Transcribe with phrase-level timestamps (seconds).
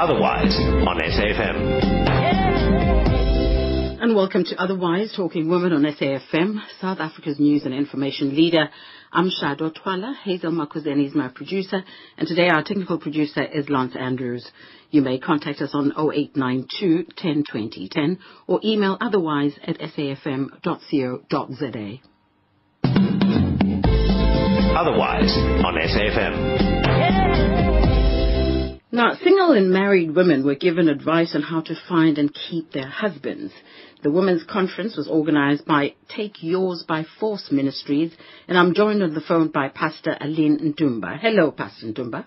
[0.00, 0.54] Otherwise
[0.86, 1.58] on SAFM.
[4.00, 8.68] And welcome to Otherwise, Talking Women on SAFM, South Africa's news and information leader.
[9.12, 10.14] I'm Shado Twala.
[10.22, 11.82] Hazel Makuzeni is my producer.
[12.16, 14.48] And today our technical producer is Lance Andrews.
[14.90, 20.58] You may contact us on 0892 10 20 10 or email otherwise at safm.co.za.
[24.78, 25.32] Otherwise
[25.64, 26.87] on SAFM.
[28.90, 32.88] Now, single and married women were given advice on how to find and keep their
[32.88, 33.52] husbands.
[34.02, 38.12] The Women's Conference was organized by Take Yours by Force Ministries,
[38.46, 41.18] and I'm joined on the phone by Pastor Aline Ntumba.
[41.20, 42.24] Hello, Pastor Ntumba.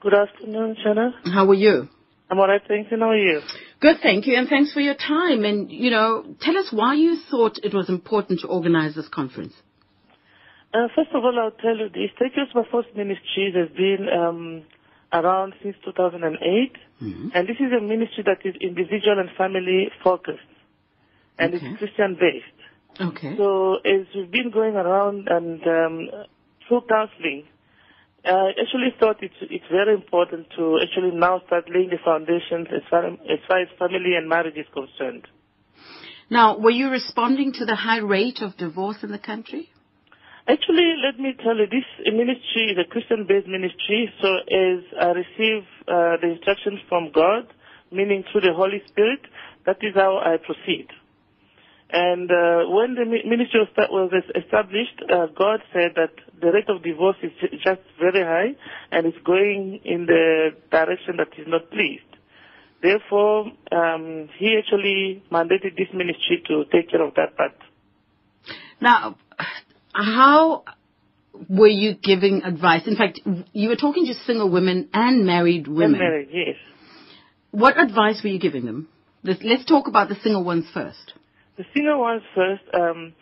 [0.00, 1.14] Good afternoon, Shanna.
[1.32, 1.88] How are you?
[2.30, 2.90] I'm all right, thanks.
[2.92, 3.40] And how are you?
[3.80, 5.44] Good, thank you, and thanks for your time.
[5.46, 9.54] And, you know, tell us why you thought it was important to organize this conference.
[10.74, 12.10] Uh, first of all, I'll tell you this.
[12.20, 14.62] Take Yours by Force Ministries has been um,
[15.12, 17.28] around since 2008, Mm-hmm.
[17.34, 20.38] and this is a ministry that is individual and family focused,
[21.36, 21.66] and Okay.
[21.66, 22.58] it's Christian based.
[23.00, 23.36] Okay.
[23.36, 26.08] So as we've been going around and um,
[26.68, 27.42] through counseling,
[28.24, 32.82] I actually thought it's it's very important to actually now start laying the foundations as
[32.88, 35.26] far as, far as family and marriage is concerned.
[36.30, 39.70] Now, were you responding to the high rate of divorce in the country?
[40.48, 44.12] Actually, let me tell you, this ministry is a Christian-based ministry.
[44.20, 47.46] So as I receive uh, the instructions from God,
[47.92, 49.20] meaning through the Holy Spirit,
[49.66, 50.88] that is how I proceed.
[51.90, 56.50] And uh, when the ministry was sta- was es- established, uh, God said that the
[56.50, 57.32] rate of divorce is
[57.62, 58.56] just very high
[58.90, 62.02] and it's going in the direction that is not pleased.
[62.82, 67.54] Therefore, um, He actually mandated this ministry to take care of that part.
[68.80, 69.16] Now,
[69.92, 70.64] how
[71.48, 72.82] were you giving advice?
[72.86, 73.20] In fact,
[73.52, 75.94] you were talking to single women and married women.
[75.94, 76.56] And marriage, yes.
[77.50, 78.88] What advice were you giving them?
[79.22, 81.12] Let's, let's talk about the single ones first.
[81.56, 82.62] The single ones first.
[82.74, 83.12] Um,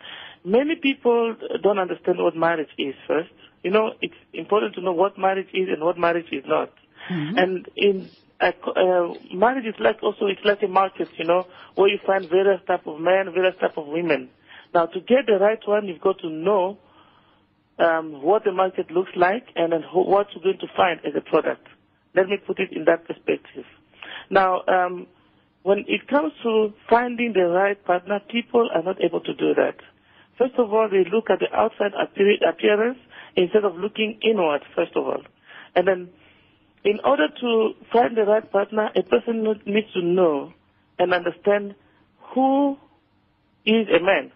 [0.45, 3.29] many people don't understand what marriage is first.
[3.63, 6.71] You know, it's important to know what marriage is and what marriage is not.
[7.09, 11.45] And in uh, uh, marriage is like also it's like a market, you know,
[11.75, 14.29] where you find various type of men, various type of women.
[14.73, 16.77] Now, to get the right one, you've got to know
[17.79, 21.21] um, what the market looks like and then what you're going to find as a
[21.21, 21.67] product.
[22.15, 23.65] Let me put it in that perspective.
[24.29, 25.07] Now, um,
[25.63, 29.75] when it comes to finding the right partner, people are not able to do that.
[30.37, 32.97] First of all, they look at the outside appear- appearance
[33.35, 35.21] instead of looking inward, first of all.
[35.75, 36.09] And then,
[36.83, 40.51] in order to find the right partner, a person needs to know
[40.97, 41.75] and understand
[42.33, 42.77] who
[43.65, 44.31] is a man.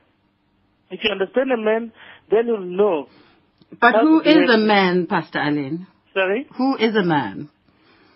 [0.91, 1.91] If you understand a man,
[2.29, 3.07] then you'll know.
[3.79, 5.88] But who is a man, Pastor Allen?
[6.13, 6.47] Sorry?
[6.57, 7.50] Who is a man?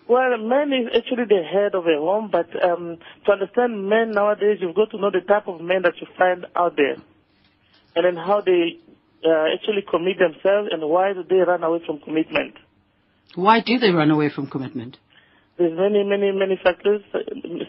[0.08, 4.10] Well, a man is actually the head of a home, but um, to understand men
[4.10, 6.96] nowadays, you've got to know the type of men that you find out there,
[7.94, 8.78] and then how they
[9.24, 12.54] uh, actually commit themselves and why do they run away from commitment.
[13.34, 14.96] Why do they run away from commitment?
[15.58, 17.02] There's many, many, many factors.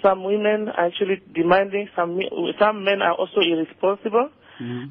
[0.01, 1.89] Some women are actually demanding.
[1.95, 2.19] Some
[2.57, 4.29] some men are also irresponsible,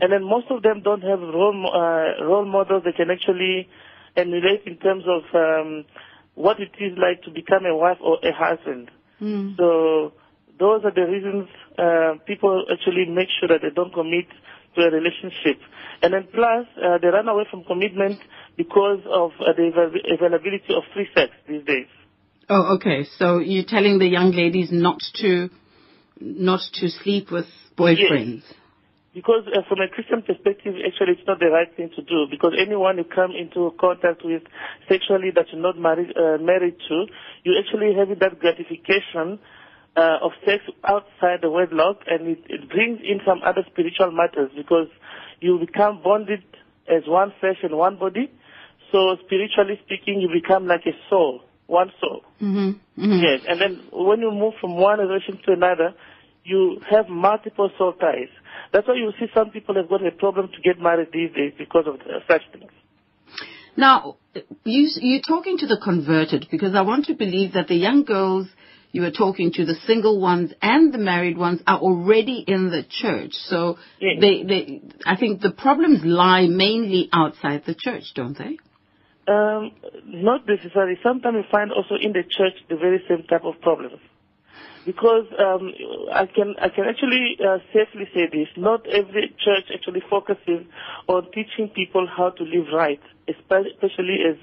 [0.00, 3.69] and then most of them don't have role uh, role models they can actually
[4.16, 5.84] emulate in terms of um,
[6.34, 8.91] what it is like to become a wife or a husband.
[9.19, 9.53] Hmm.
[9.56, 10.12] So
[10.58, 11.48] those are the reasons
[11.78, 14.26] uh, people actually make sure that they don't commit
[14.76, 15.60] to a relationship.
[16.02, 18.20] And then plus, uh, they run away from commitment
[18.56, 21.87] because of uh, the avail- availability of free sex these days.
[22.48, 23.04] Oh, okay.
[23.19, 25.50] So you're telling the young ladies not to,
[26.20, 28.42] not to sleep with boyfriends.
[29.12, 32.26] Because uh, from a Christian perspective, actually, it's not the right thing to do.
[32.31, 34.43] Because anyone you come into contact with
[34.88, 37.06] sexually that you're not married uh, married to,
[37.43, 39.41] you actually have that gratification
[39.97, 44.50] uh, of sex outside the wedlock, and it, it brings in some other spiritual matters
[44.56, 44.87] because
[45.41, 46.44] you become bonded
[46.87, 48.31] as one flesh and one body.
[48.93, 52.22] So spiritually speaking, you become like a soul, one soul.
[52.41, 53.03] Mm-hmm.
[53.03, 53.23] Mm-hmm.
[53.23, 55.94] Yes, and then when you move from one relation to another,
[56.44, 58.28] you have multiple soul ties.
[58.72, 61.52] That's why you see some people have got a problem to get married these days
[61.58, 62.70] because of uh, such things.
[63.76, 64.16] Now,
[64.64, 68.48] you, you're talking to the converted because I want to believe that the young girls
[68.92, 72.82] you were talking to, the single ones and the married ones, are already in the
[72.88, 73.32] church.
[73.32, 74.16] So Yes.
[74.20, 78.58] they, they, I think the problems lie mainly outside the church, don't they?
[79.28, 79.72] Um,
[80.06, 80.98] not necessarily.
[81.02, 84.00] Sometimes you find also in the church the very same type of problems.
[84.87, 85.73] Because um,
[86.12, 88.49] I can I can actually uh, safely say this.
[88.56, 90.67] Not every church actually focuses
[91.06, 94.37] on teaching people how to live right, especially as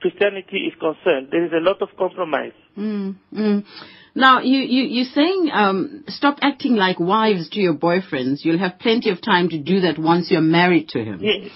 [0.00, 1.28] Christianity is concerned.
[1.30, 2.52] There is a lot of compromise.
[2.76, 3.64] Mm, mm.
[4.14, 8.44] Now, you, you, you're saying um, stop acting like wives to your boyfriends.
[8.44, 11.20] You'll have plenty of time to do that once you're married to him.
[11.22, 11.50] Yes.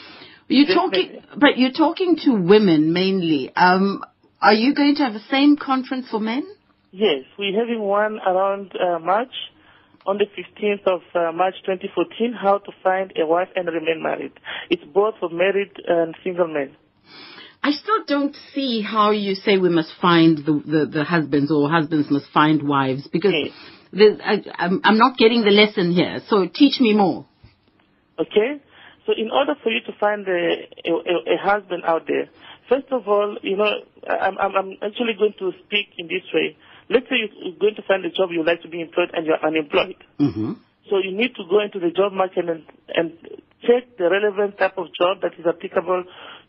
[0.49, 3.51] You're talking, but you're talking to women mainly.
[3.57, 4.05] Um,
[4.41, 6.47] are you going to have the same conference for men?
[6.95, 9.33] Yes, we're having one around uh, March,
[10.05, 14.33] on the 15th of uh, March 2014, how to find a wife and remain married.
[14.69, 16.77] It's both for married and single men.
[17.63, 21.71] I still don't see how you say we must find the, the, the husbands or
[21.71, 24.21] husbands must find wives because Yes.
[24.23, 26.21] I, I'm, I'm not getting the lesson here.
[26.29, 27.25] So teach me more.
[28.19, 28.61] Okay?
[29.07, 32.29] So in order for you to find a, a, a husband out there,
[32.69, 33.71] first of all, you know,
[34.09, 36.57] I'm, I'm, I'm actually going to speak in this way.
[36.91, 39.41] Let's say you're going to find a job you like to be employed and you're
[39.41, 39.97] unemployed.
[40.19, 40.53] Mm-hmm.
[40.91, 42.65] So you need to go into the job market and,
[42.95, 43.13] and
[43.63, 46.05] check the relevant type of job that is applicable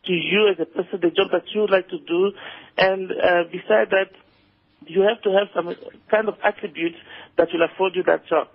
[0.06, 2.32] to you as a person, the job that you would like to do.
[2.78, 4.10] And uh, beside that,
[4.86, 5.74] you have to have some
[6.10, 6.98] kind of attributes
[7.38, 8.48] that will afford you that job.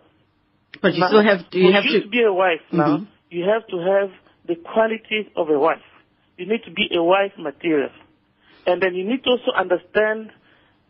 [0.82, 3.06] But you Now, still have to, you have you to, be a wife now, Mhm.
[3.30, 4.10] you have to have
[4.46, 5.82] the qualities of a wife.
[6.36, 7.90] You need to be a wife material.
[8.66, 10.30] And then you need to also understand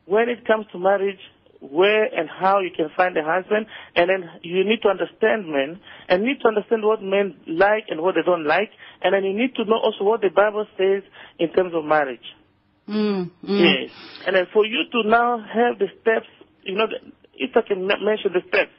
[0.08, 1.20] when it comes to marriage,
[1.60, 3.66] where and how you can find a husband.
[3.96, 8.00] And then you need to understand men and need to understand what men like and
[8.00, 8.70] what they don't like.
[9.02, 11.02] And then you need to know also what the Bible says
[11.38, 12.24] in terms of marriage.
[12.88, 13.30] mm, mm.
[13.42, 13.90] Yes.
[14.26, 16.28] And then for you to now have the steps,
[16.62, 16.86] you know,
[17.34, 18.72] if I can mention the steps.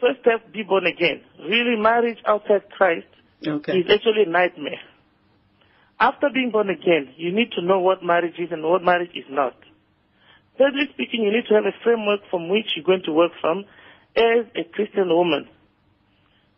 [0.00, 1.20] First step, be born again.
[1.40, 3.06] Really, marriage outside Christ
[3.46, 3.72] Okay.
[3.72, 4.80] is actually a nightmare.
[5.98, 9.24] After being born again, you need to know what marriage is and what marriage is
[9.30, 9.54] not.
[10.60, 13.64] Thirdly speaking, you need to have a framework from which you're going to work from
[14.14, 15.48] as a Christian woman.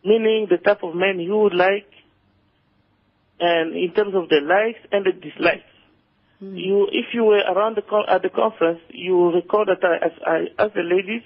[0.03, 1.87] Meaning the type of man you would like
[3.39, 5.63] and in terms of the likes and the dislikes.
[6.41, 10.05] You, if you were around the con- at the conference, you will recall that I,
[10.05, 11.21] as I asked the ladies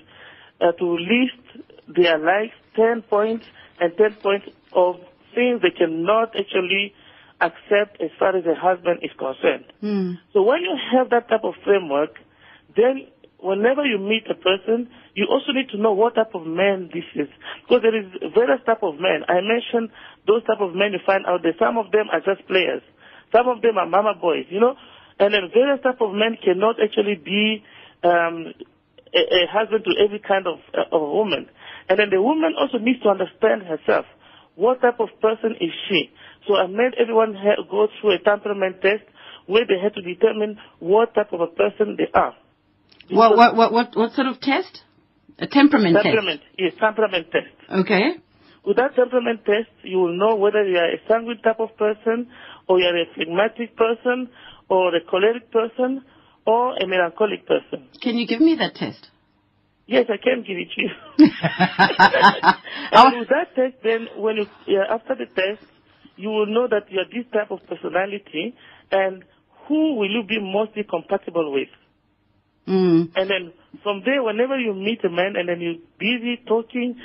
[0.62, 3.48] uh, to list their likes, 10 points
[3.80, 4.98] and 10 points of
[5.34, 6.94] things they cannot actually
[7.42, 9.66] accept as far as a husband is concerned.
[9.82, 10.20] Mm.
[10.34, 12.20] So when you have that type of framework,
[12.78, 13.10] then
[13.40, 17.06] whenever you meet a person, you also need to know what type of man this
[17.16, 17.30] is.
[17.66, 19.26] Because there is various type of men.
[19.28, 19.90] I mentioned
[20.26, 21.58] those type of men you find out there.
[21.60, 22.82] Some of them are just players.
[23.34, 24.76] Some of them are mama boys, you know.
[25.20, 27.64] And then various type of men cannot actually be
[28.04, 28.54] um,
[29.14, 31.50] a, a husband to every kind of, uh, of woman.
[31.90, 34.06] And then the woman also needs to understand herself.
[34.56, 36.10] What type of person is she?
[36.48, 37.38] So I made everyone
[37.70, 39.04] go through a temperament test
[39.46, 42.34] where they had to determine what type of a person they are.
[43.10, 44.84] What, what, what, what, what sort of test?
[45.40, 46.06] A temperament, test.
[46.06, 47.46] Temperament, yes, temperament test.
[47.60, 47.72] test.
[47.82, 48.04] Okay.
[48.66, 52.28] With that temperament test, you will know whether you are a sanguine type of person,
[52.68, 54.30] or you are a phlegmatic person,
[54.68, 56.04] or a choleric person,
[56.46, 57.88] or a melancholic person.
[58.02, 59.10] Can you give me that test?
[59.86, 60.90] Yes, I can give it to you.
[62.92, 65.66] and with that test, then when you yeah, after the test,
[66.18, 68.54] you will know that you are this type of personality,
[68.92, 69.24] and
[69.68, 71.70] who will you be mostly compatible with.
[72.68, 73.12] Mm.
[73.16, 73.54] And then
[73.84, 77.00] from there, whenever you meet a man and then you're busy talking,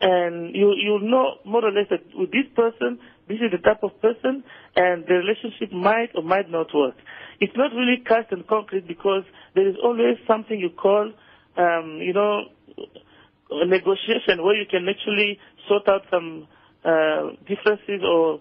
[0.00, 2.98] and you you know more or less that with this person,
[3.28, 4.44] this is the type of person,
[4.76, 6.94] and the relationship might or might not work.
[7.40, 9.24] It's not really cast in concrete because
[9.54, 11.12] there is always something you call,
[11.56, 12.42] um, you know,
[13.50, 16.46] a negotiation where you can actually sort out some
[16.84, 18.40] uh, differences or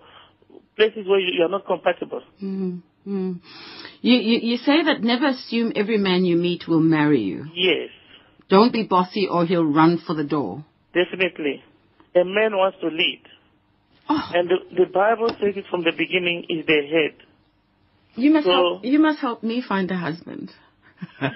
[0.76, 2.22] places where you, you are not compatible.
[2.44, 2.82] Mm.
[3.08, 3.40] Mm.
[4.02, 7.46] You, you, you say that never assume every man you meet will marry you.
[7.54, 7.90] Yes.
[8.50, 10.66] Don't be bossy or he'll run for the door.
[10.94, 11.64] Definitely.
[12.16, 13.22] A man wants to lead.
[14.08, 17.16] Oh, And the, the Bible says it from the beginning is the head.
[18.16, 20.52] you must so- help, you must help me find a husband.
[21.22, 21.30] if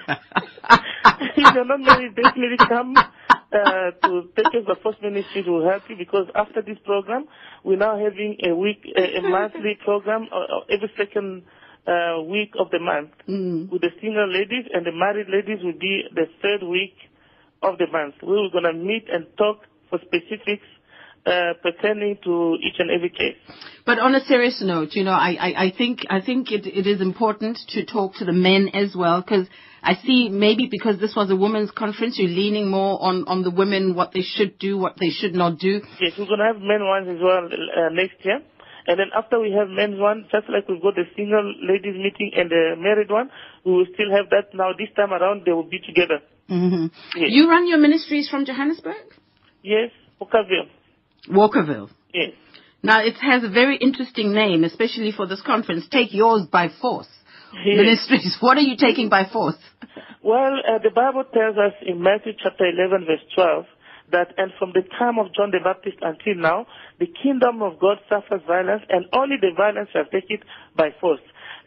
[1.36, 5.96] you're not married, definitely come uh, to take us the first ministry to help you
[5.96, 7.26] because after this program,
[7.64, 11.42] we're now having a week, a, a monthly program uh, uh, every second
[11.86, 13.70] uh, week of the month Mm.
[13.70, 16.94] with the single ladies and the married ladies will be the third week
[17.62, 18.14] of the month.
[18.22, 20.66] We are going to meet and talk for specifics
[21.26, 23.36] uh, pertaining to each and every case.
[23.84, 26.86] But on a serious note, you know, I, I, I think I think it, it
[26.86, 29.46] is important to talk to the men as well because
[29.82, 33.50] I see maybe because this was a women's conference, you're leaning more on, on the
[33.50, 35.80] women, what they should do, what they should not do.
[36.00, 38.40] Yes, we're going to have men ones as well uh, next year.
[38.86, 42.32] And then after we have men's one, just like we've got the single ladies meeting
[42.36, 43.30] and the married one,
[43.64, 44.70] we will still have that now.
[44.76, 46.20] This time around, they will be together.
[46.48, 47.30] hmm Yes.
[47.30, 49.04] You run your ministries from Johannesburg?
[49.62, 50.68] Yes, Okaville.
[51.28, 51.90] Walkerville.
[52.14, 52.32] Yes.
[52.82, 55.86] Now, it has a very interesting name, especially for this conference.
[55.90, 57.08] Take yours by force.
[57.64, 57.76] Yes.
[57.76, 58.36] Ministries.
[58.40, 59.56] What are you taking by force?
[60.22, 63.64] Well, uh, the Bible tells us in Matthew chapter 11 verse 12
[64.12, 66.66] that, and from the time of John the Baptist until now,
[66.98, 70.40] the kingdom of God suffers violence, and only the violence shall take it
[70.76, 71.20] by force.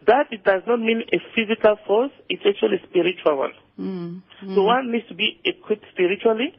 [0.06, 3.54] That it does not mean a physical force, it's actually a spiritual one.
[3.80, 4.22] Mm.
[4.56, 6.54] So one needs to be equipped spiritually,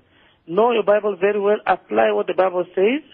[0.47, 3.05] know your Bible very well, apply what the Bible says,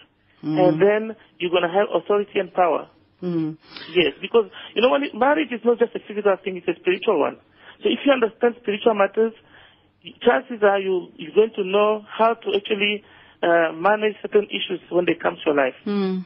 [0.41, 2.87] and then you're going to have authority and power.
[3.21, 3.57] Mm.
[3.93, 7.19] Yes, because you know, it, marriage is not just a physical thing; it's a spiritual
[7.19, 7.37] one.
[7.83, 9.33] So if you understand spiritual matters,
[10.21, 13.03] chances are you you're going to know how to actually
[13.43, 15.73] uh, manage certain issues when they come to your life.
[15.85, 16.25] Mm.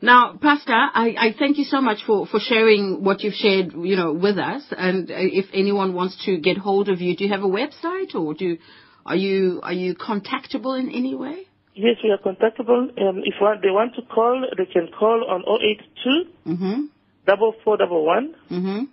[0.00, 3.96] Now, Pastor, I, I thank you so much for, for sharing what you've shared, you
[3.96, 4.62] know, with us.
[4.70, 8.34] And if anyone wants to get hold of you, do you have a website or
[8.34, 8.56] do
[9.04, 11.44] are you are you contactable in any way?
[11.74, 12.90] Yes, we are contactable.
[13.00, 16.80] Um, if one, they want to call, they can call on 082 Mm-hmm.
[17.26, 18.84] double four double one Mm-hmm.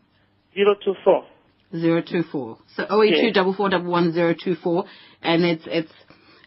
[0.53, 1.25] zero two four.
[1.73, 2.57] Zero two four.
[2.75, 3.35] So oh eight two Yes.
[3.35, 4.85] double four double one zero two four,
[5.21, 5.91] and it's it's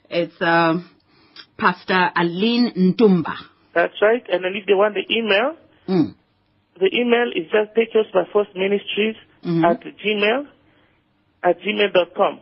[0.08, 0.88] it's um,
[1.58, 3.34] Pastor Aline Ntumba.
[3.74, 4.24] That's right.
[4.30, 5.56] And then if they want the email,
[5.88, 6.14] Mm.
[6.78, 9.64] the email is just take us by first ministries Mhm.
[9.64, 10.46] at gmail
[11.42, 12.40] at gmail.com.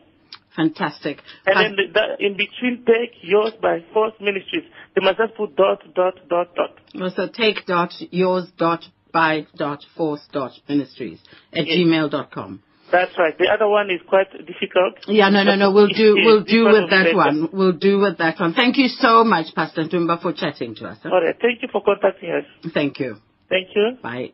[0.56, 1.20] Fantastic.
[1.46, 4.64] And then the, the, in between, take yours by first ministries.
[4.94, 7.12] They must just put dot, dot, dot, dot.
[7.14, 11.18] so take dot yours dot by dot force dot ministries
[11.52, 11.78] at Yes.
[11.78, 12.62] gmail dot com.
[12.92, 13.36] That's right.
[13.36, 14.94] The other one is quite difficult.
[15.08, 15.72] Yeah, no, no, no.
[15.72, 17.48] We'll do we'll do with that one.
[17.52, 18.54] We'll do with that one.
[18.54, 20.98] Thank you so much, Pastor Ntumba, for chatting to us.
[21.02, 21.10] huh?
[21.12, 21.34] All right.
[21.40, 22.44] Thank you for contacting us.
[22.72, 23.16] Thank you.
[23.48, 23.98] Thank you.
[24.02, 24.32] Bye.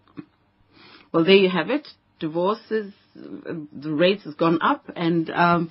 [1.12, 1.86] Well, there you have it.
[2.20, 5.70] Divorces, uh, the rates has gone up, and um,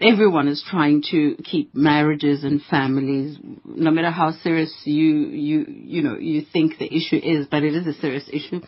[0.00, 6.02] everyone is trying to keep marriages and families, no matter how serious you you you
[6.02, 8.60] know you think the issue is, but it is a serious issue.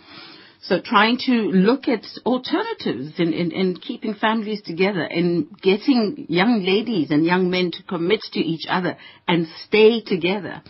[0.63, 6.63] So trying to look at alternatives in, in, in keeping families together and getting young
[6.65, 8.97] ladies and young men to commit to each other
[9.27, 10.63] and stay together.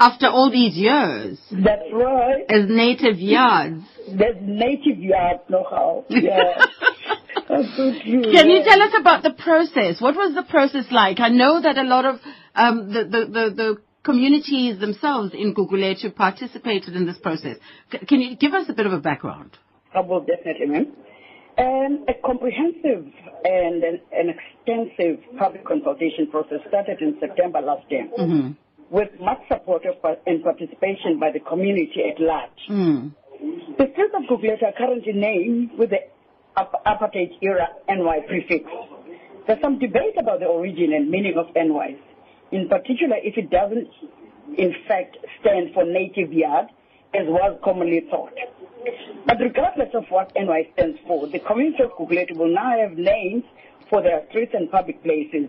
[0.00, 2.44] After all these years, That's right.
[2.48, 3.82] as native yards.
[4.08, 6.04] There's native yard no how.
[6.08, 6.64] Yeah.
[7.48, 8.22] That's so true.
[8.32, 10.00] Can you tell us about the process?
[10.00, 11.20] What was the process like?
[11.20, 12.16] I know that a lot of
[12.54, 17.56] um, the, the, the, the communities themselves in Guguletu participated in this process.
[17.90, 19.58] C- can you give us a bit of a background?
[19.94, 20.92] I will definitely, ma'am.
[21.56, 23.06] And a comprehensive
[23.44, 28.50] and an, an extensive public consultation process started in September last year hmm
[28.90, 29.94] with much support of,
[30.26, 32.50] and participation by the community at large.
[32.70, 33.12] Mm.
[33.78, 35.98] The streets of Guguletu are currently named with the
[36.56, 38.64] ap- apartheid era NY prefix.
[39.46, 41.98] There's some debate about the origin and meaning of NYs,
[42.52, 43.88] in particular if it doesn't
[44.56, 46.66] in fact stand for native yard
[47.14, 48.34] as was commonly thought.
[49.26, 53.44] But regardless of what NY stands for, the community of Guguletu will now have names
[53.88, 55.48] for their streets and public places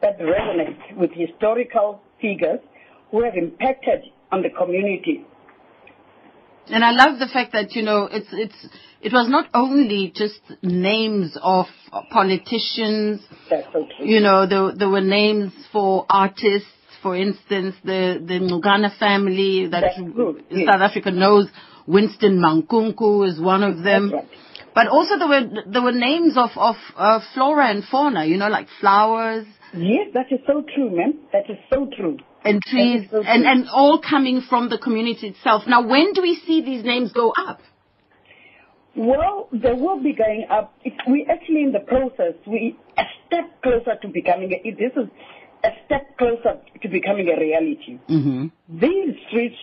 [0.00, 2.60] that resonate with historical figures
[3.10, 5.24] who have impacted on the community
[6.68, 8.66] And I love the fact that you know it's it's
[9.00, 11.66] it was not only just names of
[12.10, 13.20] politicians.
[13.48, 13.86] So.
[14.00, 16.68] You know, there, there were names for artists.
[17.02, 20.68] For instance, the the Ngugana family that good, yes.
[20.72, 21.48] South Africa knows.
[21.84, 24.12] Winston Mankunku is one of them.
[24.12, 24.28] Right.
[24.74, 28.24] But also there were there were names of of uh, flora and fauna.
[28.24, 31.18] You know, like flowers Yes, that is so true, ma'am.
[31.32, 32.18] That is so true.
[32.44, 33.50] and trees, so and true.
[33.50, 35.62] and all coming from the community itself.
[35.66, 37.60] Now, when do we see these names go up?
[38.94, 40.74] Well, they will be going up.
[40.84, 42.34] It, we actually in the process.
[42.46, 44.52] We a step closer to becoming.
[44.52, 45.08] A, this is
[45.64, 47.98] a step closer to becoming a reality.
[48.10, 48.48] Mm-hmm.
[48.68, 49.56] These streets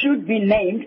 [0.00, 0.86] should be named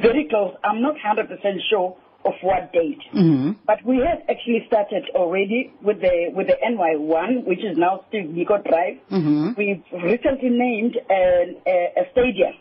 [0.00, 0.54] very close.
[0.64, 1.28] I'm not 100%
[1.68, 2.98] sure of what date.
[3.14, 3.52] Mm-hmm.
[3.66, 8.30] But we have actually started already with the with the NY1, which is now Steve
[8.36, 8.96] Biko Drive.
[9.10, 9.48] Mm-hmm.
[9.56, 12.54] We've recently named a, a, a stadium,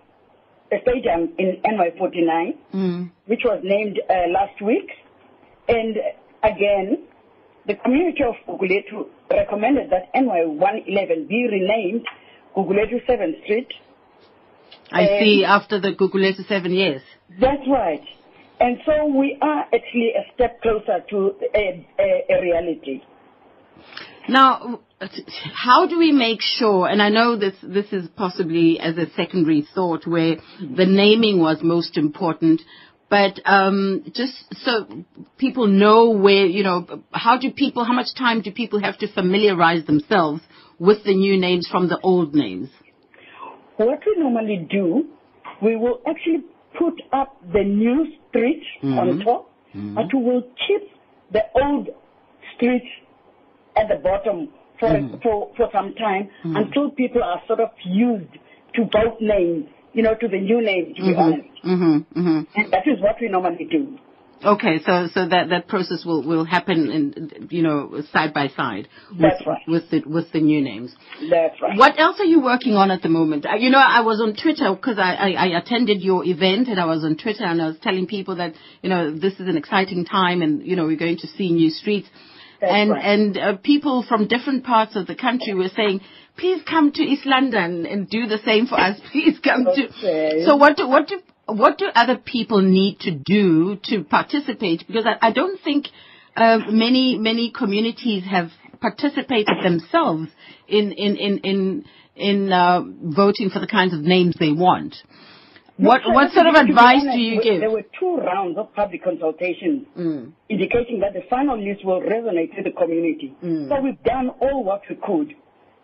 [0.72, 3.12] a stadium in NY49, Mm.
[3.25, 4.89] which was named uh, last week.
[5.67, 5.98] And
[6.43, 6.88] again,
[7.65, 12.05] the community of Guguletu recommended that NY111 be renamed
[12.55, 13.67] Guguletu 7th Street.
[14.91, 15.43] I Um, see.
[15.43, 17.01] After the Guguletu seven years.
[17.39, 18.03] That's right.
[18.59, 23.01] And so we are actually a step closer to a, a, a reality.
[24.27, 24.79] Now,
[25.53, 29.67] how do we make sure, and I know this, this is possibly as a secondary
[29.75, 32.62] thought where the naming was most important,
[33.09, 34.33] but um, just
[34.63, 34.88] so
[35.38, 39.13] people know where, you know, how do people, how much time do people have to
[39.13, 40.41] familiarize themselves
[40.79, 42.69] with the new names from the old names?
[43.77, 45.09] What we normally do,
[45.62, 46.45] we will actually
[46.77, 49.22] put up the new street on mm-hmm.
[49.22, 49.96] top, mm-hmm.
[49.96, 50.89] but we will keep
[51.32, 51.89] the old
[52.55, 52.84] street
[53.77, 55.22] at the bottom for, mm.
[55.22, 56.58] for, for some time mm.
[56.58, 58.32] until people are sort of used
[58.75, 61.20] to both names, you know, to the new name, to be mm-hmm.
[61.20, 61.50] honest.
[61.63, 62.60] Mm-hmm, mm-hmm.
[62.60, 63.98] And that is what we normally do.
[64.45, 68.87] Okay, so so that that process will will happen, in, you know, side by side.
[69.09, 69.61] With, That's right.
[69.67, 70.95] With the with the new names.
[71.29, 71.77] That's right.
[71.77, 73.45] What else are you working on at the moment?
[73.45, 76.79] Uh, You know, I was on Twitter because I, I, I attended your event and
[76.79, 79.57] I was on Twitter and I was telling people that, you know, this is an
[79.57, 82.07] exciting time and, you know, we're going to see new streets.
[82.61, 83.03] That's and right.
[83.05, 86.01] and uh, people from different parts of the country were saying,
[86.37, 88.99] please come to East London and do the same for us.
[89.11, 89.87] Please come Okay.
[89.87, 90.45] to.
[90.45, 94.83] So what, what do, what do, other people need to do to participate?
[94.87, 95.87] Because I, I don't think
[96.35, 98.49] uh, many many communities have
[98.81, 100.29] participated themselves
[100.67, 101.85] in in in in,
[102.15, 104.95] in uh, voting for the kinds of names they want.
[105.77, 107.60] What No, what sort of be- to be advice honest, do you give?
[107.60, 110.31] There were two rounds of public consultation Mm.
[110.49, 113.34] indicating that the final list will resonate with the community.
[113.43, 113.67] Mm.
[113.69, 115.36] So we've done all what we could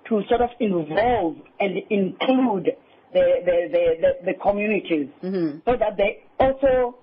[0.08, 2.72] to sort of involve and include
[3.14, 5.60] the, the, the, the, the communities Mm-hmm.
[5.66, 6.96] so that they also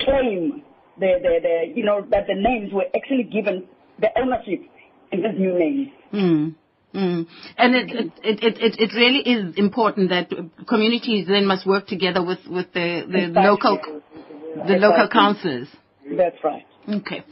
[0.00, 0.62] claim
[0.98, 3.66] the, the, the, you know, that the names were actually given
[4.00, 4.60] the ownership
[5.12, 5.88] in these new names.
[6.12, 6.54] Mm.
[6.94, 7.26] Mm.
[7.58, 10.30] And it, it, it, it, it- really is important that
[10.66, 13.42] communities then must work together with, with the, the Exactly.
[13.44, 14.02] local
[14.56, 15.08] the local Exactly.
[15.12, 15.68] councillors.
[16.16, 16.66] That's right.
[16.88, 17.22] Okay.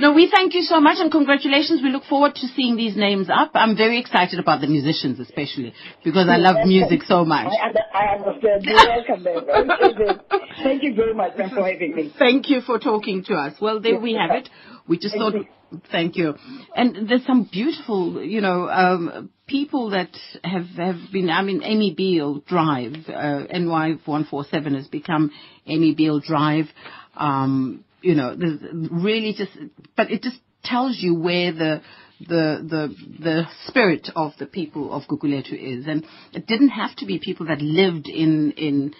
[0.00, 1.82] No, we thank you so much and congratulations.
[1.82, 3.50] We look forward to seeing these names up.
[3.52, 7.52] I'm very excited about the musicians especially because I love music so much.
[7.52, 8.64] I, under, I understand.
[8.64, 10.40] You're welcome.
[10.62, 12.14] Thank you very much for having me.
[12.18, 13.54] Thank you for talking to us.
[13.60, 14.48] Well, there we have it.
[14.88, 16.34] We just Thank thought, thank you.
[16.74, 21.94] And there's some beautiful, you know, um, people that have, have been, I mean, Amy
[21.94, 25.30] Biehl Drive, uh, NY147 has become
[25.66, 26.66] Amy Biehl Drive.
[27.16, 28.36] Um, you know,
[28.90, 29.52] really just,
[29.96, 31.82] but it just tells you where the,
[32.20, 35.86] the, the, the spirit of the people of Guguletu is.
[35.86, 38.94] And it didn't have to be people that lived in, in,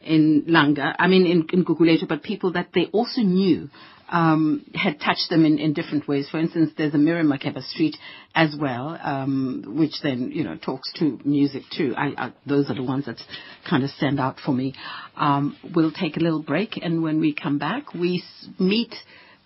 [0.00, 3.68] in Langa, I mean in, in Guguletu, but people that they also knew
[4.10, 6.28] um, had touched them in, in different ways.
[6.30, 7.96] For instance, there's a Miriam Makeba Street
[8.34, 11.94] as well, um, which then you know talks to music too.
[11.96, 13.20] I, I, those are the ones that
[13.68, 14.74] kind of stand out for me.
[15.16, 18.94] Um, we'll take a little break, and when we come back, we s- meet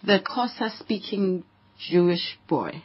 [0.05, 1.45] the Xhosa-speaking
[1.91, 2.83] Jewish boy.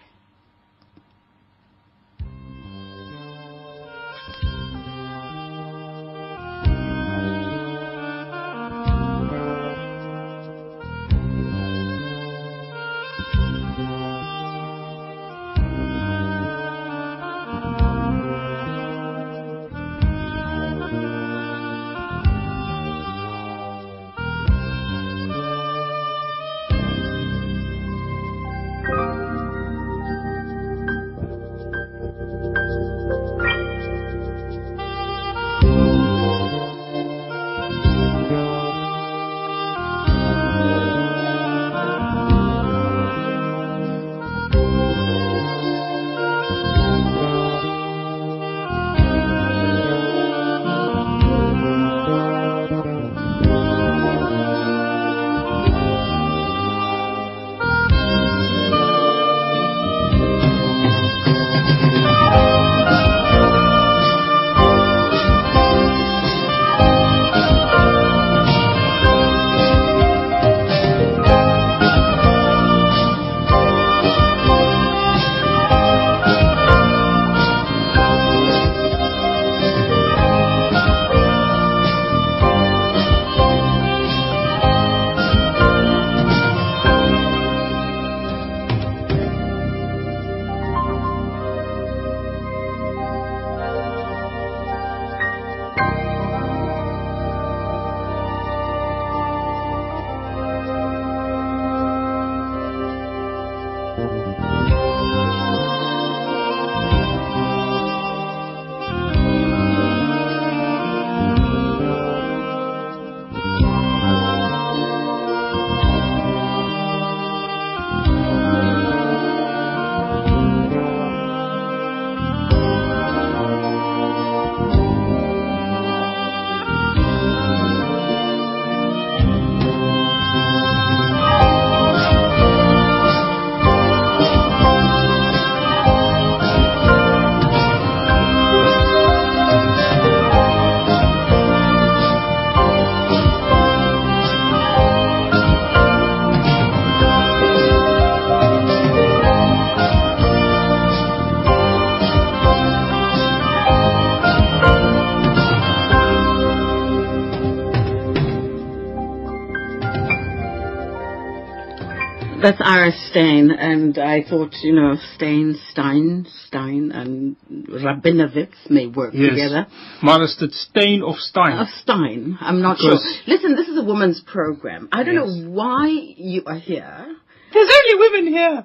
[162.45, 167.36] That's Iris Stein, and I thought, you know, Stein, Stein, Stein, and
[167.67, 169.29] Rabinowitz may work Yes.
[169.31, 169.65] together.
[170.01, 171.58] Maar is dit Stein of Stein?
[171.58, 173.34] Uh, Stein, I'm not Because- sure.
[173.36, 174.88] Listen, this is a woman's program.
[174.91, 175.36] I don't Yes.
[175.36, 177.15] know why you are here.
[177.51, 178.63] There's only women here.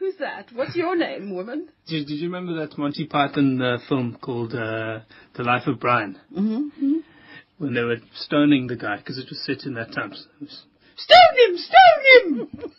[0.00, 0.50] Who's that?
[0.54, 1.68] What's your name, woman?
[1.86, 5.00] Did, did you remember that Monty Python uh, film called uh,
[5.34, 6.18] The Life of Brian?
[6.36, 6.96] Mm-hmm.
[7.58, 10.12] When they were stoning the guy because it was set in that time.
[10.14, 10.62] So it was,
[10.96, 11.56] stone him!
[11.58, 12.72] Stone him!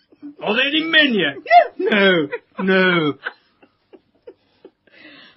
[0.43, 1.35] Are there any men yet?
[1.77, 2.27] No,
[2.63, 3.13] no.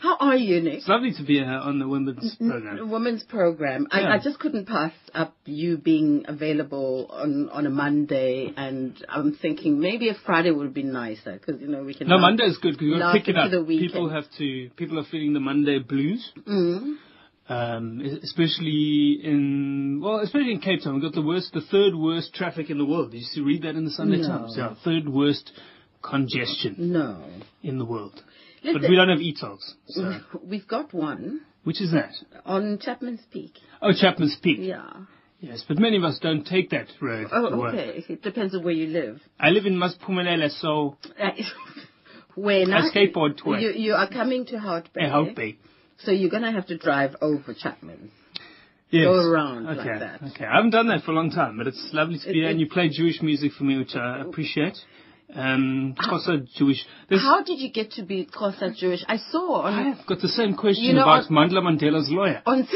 [0.01, 0.75] How are you, Nik?
[0.79, 2.91] It's lovely to be here on the women's A program.
[2.91, 3.87] Women's program.
[3.91, 4.15] I, Yeah.
[4.15, 9.79] I just couldn't pass up you being available on, on a Monday, and I'm thinking
[9.79, 12.09] maybe a Friday would be nicer because you know we can.
[12.09, 13.51] No, laugh- Monday is good because you got to pick it up.
[13.51, 13.91] the weekend.
[13.91, 14.71] People have to.
[14.77, 16.33] People are feeling the Monday blues.
[16.49, 16.95] Mm.
[17.51, 22.33] Um, especially in well, especially in Cape Town, we've got the worst, the third worst
[22.33, 23.11] traffic in the world.
[23.11, 24.29] Did you see, read that in the Sunday No.
[24.29, 24.55] Times?
[24.57, 25.51] Yeah, third worst
[26.01, 27.25] congestion No.
[27.63, 28.23] in the world.
[28.63, 32.13] Listen, But we don't have e-tolls, so We've got one which is that?
[32.45, 33.55] on Chapman's Peak.
[33.83, 34.59] Oh, Chapman's Peak.
[34.61, 34.89] Yeah.
[35.41, 38.05] Yes, but many of us don't take that road Oh, okay.
[38.09, 39.21] It depends on where you live.
[39.41, 40.99] I live in Masiphumelele, so
[42.35, 43.59] where I skateboard to.
[43.61, 45.09] You, you are coming to Hout Bay.
[45.09, 45.59] Hope they.
[46.05, 48.11] So you're going to have to drive over Chapman.
[48.91, 49.05] Yes.
[49.05, 50.21] Go around like that.
[50.33, 52.39] Okay, I haven't done that for a long time, but it's lovely to It- be
[52.41, 52.49] here.
[52.49, 54.77] And you play Jewish music for me, which I appreciate.
[55.33, 56.85] Um, also Jewish.
[57.09, 59.05] There's, How did you get to be Xhosa Jewish?
[59.07, 62.43] I saw on I've got the same question You know, about on- Mandla Mandela's lawyer.
[62.47, 62.67] on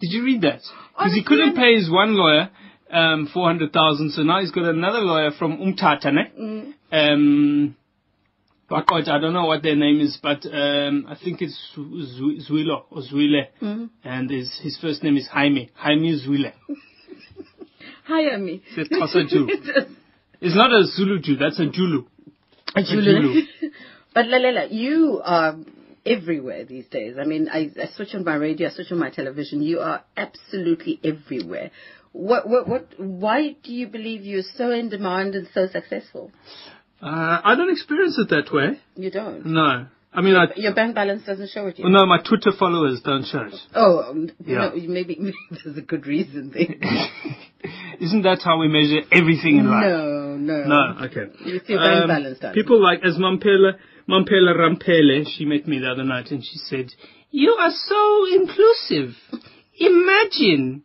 [0.00, 0.60] Did you read that?
[0.96, 2.50] Because he couldn't pay his one lawyer
[2.90, 6.30] um, 400,000, so now he's got another lawyer from Umtata, ne?
[6.40, 6.74] Mm.
[6.92, 7.76] Um,
[8.70, 12.84] Bakot, I don't know what their name is, but um, I think it's Zwi- Zwilo
[12.90, 13.46] or Zwile.
[13.62, 13.90] Mm.
[14.04, 15.70] And his, his first name is Jaime.
[15.74, 16.52] Jaime Zwile.
[18.06, 18.34] Jaime.
[18.34, 18.62] Ami.
[18.76, 19.48] It's a Xhosa Jew.
[20.40, 22.06] It's not a Zulu Jew, that's a Julu.
[22.76, 23.42] A Julu.
[24.14, 25.56] but Lalela, you are
[26.06, 27.16] everywhere these days.
[27.20, 29.62] I mean, I, I switch on my radio, I switch on my television.
[29.62, 31.72] You are absolutely everywhere.
[32.12, 36.30] What, what, what, why do you believe you're so in demand and so successful?
[37.00, 38.80] Uh, I don't experience it that way.
[38.96, 39.46] You don't.
[39.46, 39.86] No.
[40.12, 41.76] I mean, I, Your bank balance doesn't show it.
[41.78, 43.54] Well, no, my Twitter followers don't show it.
[43.74, 44.70] Oh, um, Yeah.
[44.70, 45.34] no, maybe, maybe
[45.64, 46.66] there's a good reason there.
[48.00, 49.84] Isn't that how we measure everything in life?
[49.84, 50.64] no, no.
[50.64, 51.26] No, okay.
[51.44, 52.54] Your bank Um, balance done.
[52.54, 53.74] People like, as Mamphela,
[54.08, 56.90] Mamphela Ramphele, she met me the other night and she said,
[57.30, 59.14] you are so inclusive.
[59.78, 60.82] Imagine.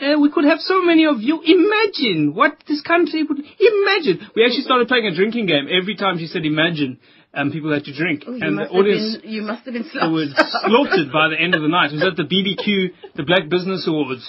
[0.00, 1.40] Uh, we could have so many of you.
[1.42, 4.26] Imagine what this country would imagine.
[4.34, 5.68] We actually started playing a drinking game.
[5.70, 6.98] Every time she said imagine,
[7.34, 8.24] um, people had to drink.
[8.26, 10.30] Oh, and the audience been, you must have been slaughtered.
[10.36, 11.92] slaughtered by the end of the night.
[11.92, 14.24] It was at the BBQ, the Black Business Awards,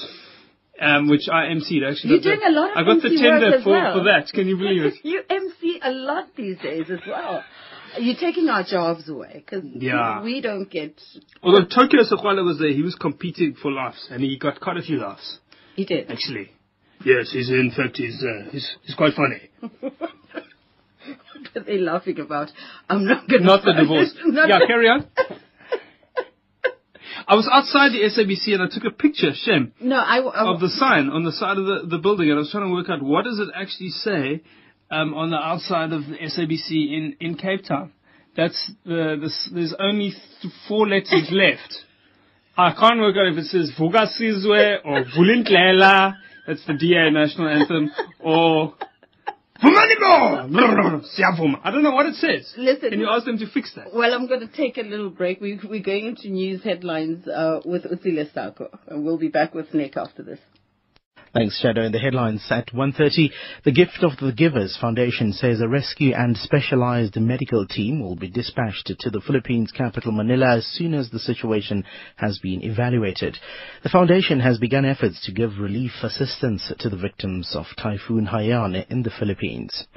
[0.82, 1.88] um, which I emceed.
[1.90, 3.70] Actually, You're got the- doing a lot of I got the MC work tender for,
[3.70, 3.98] well.
[4.00, 4.28] for that.
[4.34, 4.94] Can you believe it?
[5.04, 7.44] you MC a lot these days as well.
[8.00, 10.24] You're taking our jobs away because Yeah.
[10.24, 11.00] we don't get.
[11.44, 14.82] Although Tokyo Sexwale was there, he was competing for laughs, and he got quite a
[14.82, 15.38] few laughs,
[15.76, 16.12] He did.
[16.12, 16.52] actually.
[17.06, 19.50] Yes, he's in fact he's uh, he's, he's quite funny.
[21.06, 22.50] What are they laughing about?
[22.90, 23.48] I'm not going to.
[23.48, 24.16] Not the divorce.
[24.26, 25.08] Not yeah, carry on.
[27.28, 30.20] I was outside the SABC and I took a picture, Shem, No, I.
[30.20, 32.68] I of the sign on the side of the, the building, and I was trying
[32.68, 34.42] to work out what does it actually say
[34.90, 37.92] um, on the outside of the SABC in, in Cape Town.
[38.36, 41.86] That's the, the there's only th- four letters left.
[42.56, 47.48] I can't work out if it says Vuka Sizwe or Vulintlela, that's the DA national
[47.48, 48.76] anthem, or.
[49.66, 52.54] I don't know what it says.
[52.58, 52.90] Listen.
[52.92, 53.94] Can you ask them to fix that?
[53.94, 55.40] well, I'm going to take a little break.
[55.40, 59.74] We, we're going into news headlines uh, with Utsile Sako, and we'll be back with
[59.74, 60.40] Nik after this.
[61.34, 61.84] Thanks, Shado.
[61.84, 63.32] In the headlines at 1.30,
[63.66, 68.30] the Gift of the Givers Foundation says a rescue and specialized medical team will be
[68.30, 71.86] dispatched to the Philippines capital Manila as soon as the situation
[72.18, 73.36] has been evaluated.
[73.82, 78.86] The foundation has begun efforts to give relief assistance to the victims of Typhoon Haiyan
[78.92, 79.88] in the Philippines.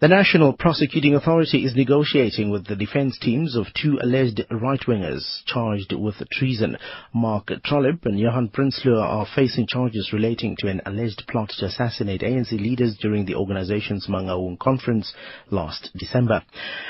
[0.00, 5.92] The National Prosecuting Authority is negotiating with the defense teams of two alleged right-wingers charged
[5.92, 6.76] with treason.
[7.12, 12.20] Mark Trollip and Johan Prinsloo are facing charges relating to an alleged plot to assassinate
[12.20, 15.12] ANC leaders during the organization's Mangaung conference
[15.50, 16.44] last December.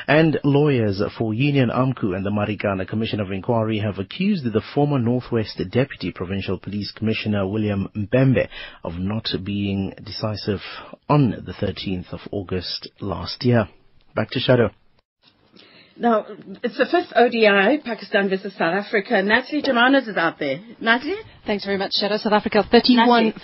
[0.07, 4.99] And lawyers for Union AMCU and the Marikana Commission of Inquiry have accused the former
[4.99, 8.49] Northwest Deputy Provincial Police Commissioner William Mpembe
[8.85, 10.61] of not being decisive
[11.09, 13.69] on the 13th of August last year.
[14.15, 14.71] Back to Shado.
[15.97, 16.27] Now,
[16.63, 19.21] it's the fifth ODI, Pakistan versus South Africa.
[19.21, 20.61] Natalie Germanos is out there.
[20.81, 21.17] Natalie?
[21.45, 22.19] Thanks very much, Shado.
[22.19, 23.07] South Africa 31.
[23.07, 23.35] Natalie.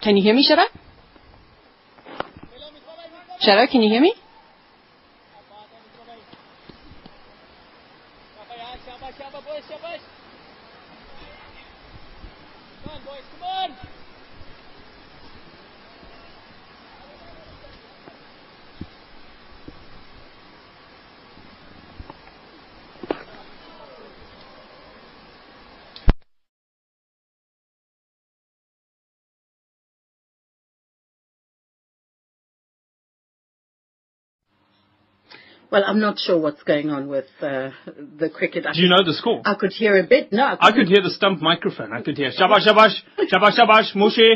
[0.00, 0.64] Can you hear me, Shado?
[3.44, 4.14] Shado, can you hear me?
[35.74, 37.70] Well, I'm not sure what's going on with uh,
[38.22, 38.64] the cricket.
[38.64, 39.42] I Do you know the score?
[39.44, 40.32] I could hear a bit.
[40.32, 41.92] No, I, I could hear the stump microphone.
[41.92, 42.94] I could hear shabash shabash
[43.32, 44.30] shabash shabash Moshe,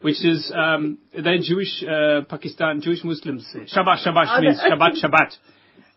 [0.00, 3.46] which is um, they're Jewish uh, Pakistan Jewish Muslims.
[3.52, 3.60] say.
[3.60, 4.58] Shabash shabash Oh, means.
[4.58, 5.30] Shabbat Shabbat.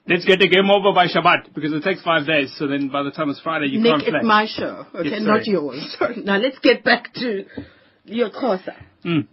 [0.08, 2.54] Let's get the game over by Shabbat because it takes five days.
[2.60, 4.19] So then by the time it's Friday, you Nik, can't play.
[4.19, 5.50] it's my show, okay, Yes, not sorry.
[5.52, 5.98] yours.
[6.30, 7.45] Now let's get back to
[8.04, 8.76] your Xhosa.
[9.04, 9.26] Mm.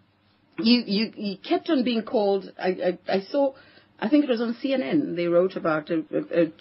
[0.60, 2.50] You, you, you kept on being called.
[2.58, 3.52] I, I, I saw.
[4.02, 5.14] I think it was on CNN.
[5.14, 6.52] They wrote about a, a, a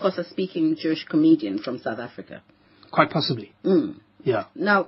[0.00, 2.42] Xhosa-speaking Jewish comedian from South Africa.
[2.90, 3.52] Quite possibly.
[3.62, 4.00] Mm.
[4.24, 4.44] Yeah.
[4.54, 4.86] Now,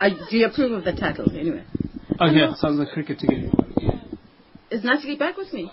[0.00, 1.30] I, do you approve of the title?
[1.30, 1.62] Anyway,
[2.20, 3.52] Okay, sounds like cricket again.
[4.70, 5.70] is Natalie back with me?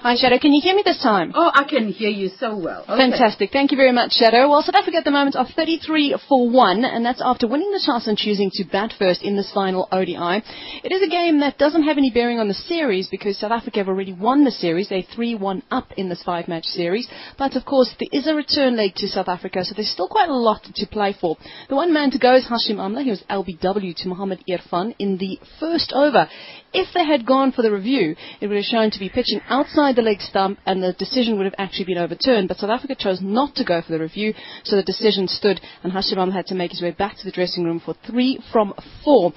[0.00, 0.40] Hi, Shado.
[0.40, 1.32] Can you hear me this time?
[1.34, 2.82] Oh, I can hear you so well.
[2.82, 3.10] Okay.
[3.10, 3.50] Fantastic.
[3.50, 4.48] Thank you very much, Shado.
[4.48, 7.82] Well, South Africa at the moment are 33 for 1, and that's after winning the
[7.84, 10.44] toss and choosing to bat first in this final ODI.
[10.84, 13.80] It is a game that doesn't have any bearing on the series because South Africa
[13.80, 14.88] have already won the series.
[14.88, 17.08] They're 3-1 up in this five-match series.
[17.36, 20.28] But, of course, there is a return leg to South Africa, so there's still quite
[20.28, 21.36] a lot to play for.
[21.68, 23.02] The one man to go is Hashim Amla.
[23.02, 26.28] He was LBW to Mohammed Irfan in the first over.
[26.72, 29.87] If they had gone for the review, it would have shown to be pitching outside
[29.92, 32.48] the leg stump and the decision would have actually been overturned.
[32.48, 35.92] But South Africa chose not to go for the review, so the decision stood and
[35.92, 38.74] Hashim Amla had to make his way back to the dressing room for three from
[39.04, 39.32] four.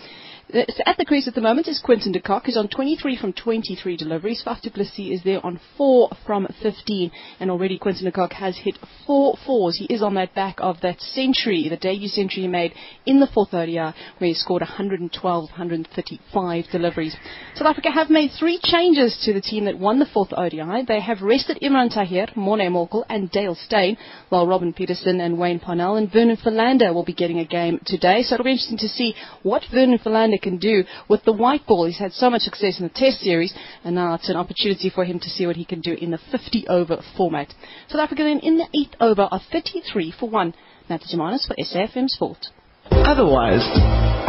[0.54, 3.32] Uh, At the crease at the moment is Quinton de Kock, who's on 23 from
[3.32, 4.44] 23 deliveries.
[4.46, 8.58] Faf du Plessis is there on 4 from 15, and already Quinton de Kock has
[8.58, 9.78] hit four fours.
[9.78, 12.74] He is on that back of that century, the debut century he made
[13.06, 17.16] in the fourth ODI, where he scored 112, 135 deliveries.
[17.56, 20.84] South Africa have made three changes to the team that won the fourth ODI.
[20.86, 23.98] They have rested Imran Tahir, Morne Morkel, and Dale Steyn,
[24.30, 28.24] while Robin Peterson and Wayne Parnell and Vernon Philander will be getting a game today.
[28.24, 31.86] So it'll be interesting to see what Vernon Philander can do with the white ball.
[31.86, 35.06] He's had so much success in the Test series, and now it's an opportunity for
[35.06, 37.54] him to see what he can do in the 50 over format.
[37.88, 40.54] South Africa then in the eighth over are 33 for 1.
[40.90, 42.48] Nata Germanos for SAFM Sport.
[42.92, 43.66] Otherwise,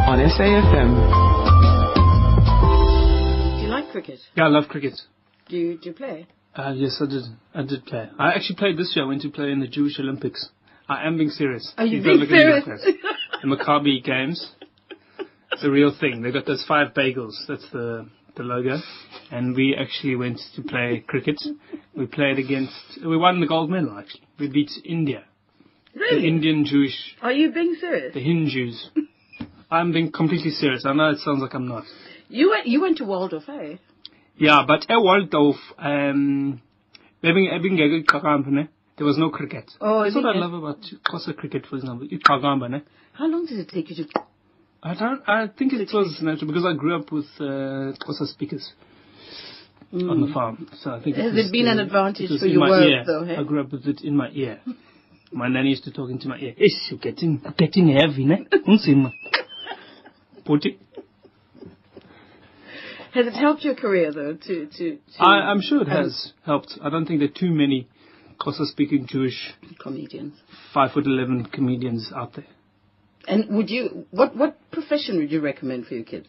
[0.06, 0.90] on SAFM.
[3.56, 4.20] Do you like cricket?
[4.36, 5.00] Yeah, I love cricket.
[5.48, 6.26] Do you, do you play?
[6.54, 7.22] Uh, yes, I did.
[7.54, 8.08] I did play.
[8.18, 9.04] I actually played this year.
[9.04, 10.50] I went to play in the Jewish Olympics.
[10.88, 11.72] I am being serious.
[11.78, 12.86] Are you Please being look at me like serious?
[13.42, 14.52] The Maccabi Games.
[15.52, 16.22] It's a real thing.
[16.22, 17.34] They got those five bagels.
[17.48, 18.78] That's the the logo.
[19.30, 21.40] And we actually went to play cricket.
[21.94, 22.74] We played against.
[23.04, 23.98] We won the gold medal.
[23.98, 25.24] Actually, we beat India.
[25.94, 26.22] Really?
[26.22, 28.14] The Indian Jewish, Are you being serious?
[28.14, 28.90] the Hindus.
[29.70, 30.84] I'm being completely serious.
[30.86, 31.84] I know it sounds like I'm not.
[32.28, 33.76] You went, you went to Waldorf, eh?
[34.36, 36.62] Yeah, but at Waldorf, um,
[37.22, 38.68] we hebben, hebben gekeken, Kagamba, ne?
[38.96, 39.70] There was no cricket.
[39.80, 42.08] Oh, That's what I love about Xhosa cricket, for example.
[43.12, 44.08] How long did it take you to...
[44.82, 48.72] I don't, I think it was natural because I grew up with, uh, Xhosa speakers
[49.92, 50.68] on the farm.
[50.80, 53.04] So I think Has was, it been an uh, advantage for your work, ear.
[53.06, 53.36] though, hey?
[53.36, 54.60] I grew up with it in my ear.
[55.30, 56.54] My nanny used to talk into my ear.
[56.56, 58.46] Ish, you're getting, getting heavy, ne?
[60.44, 60.78] Put it.
[63.14, 64.66] Has it helped your career, though, to...
[64.66, 66.78] to, to I, I'm sure it has helped.
[66.82, 67.88] I don't think there are too many
[68.40, 70.34] Xhosa speaking Jewish Comedians.
[70.74, 72.46] five foot eleven comedians out there.
[73.26, 74.06] And would you...
[74.10, 76.26] What, what profession would you recommend for your kids?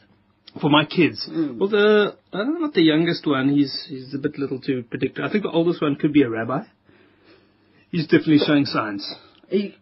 [0.62, 1.58] For my kids, Mm.
[1.58, 3.50] well, the I don't know, not the youngest one.
[3.50, 5.18] He's he's a bit little to predict.
[5.20, 6.62] I think the oldest one could be a rabbi.
[7.90, 9.04] He's definitely showing signs.
[9.50, 9.74] You,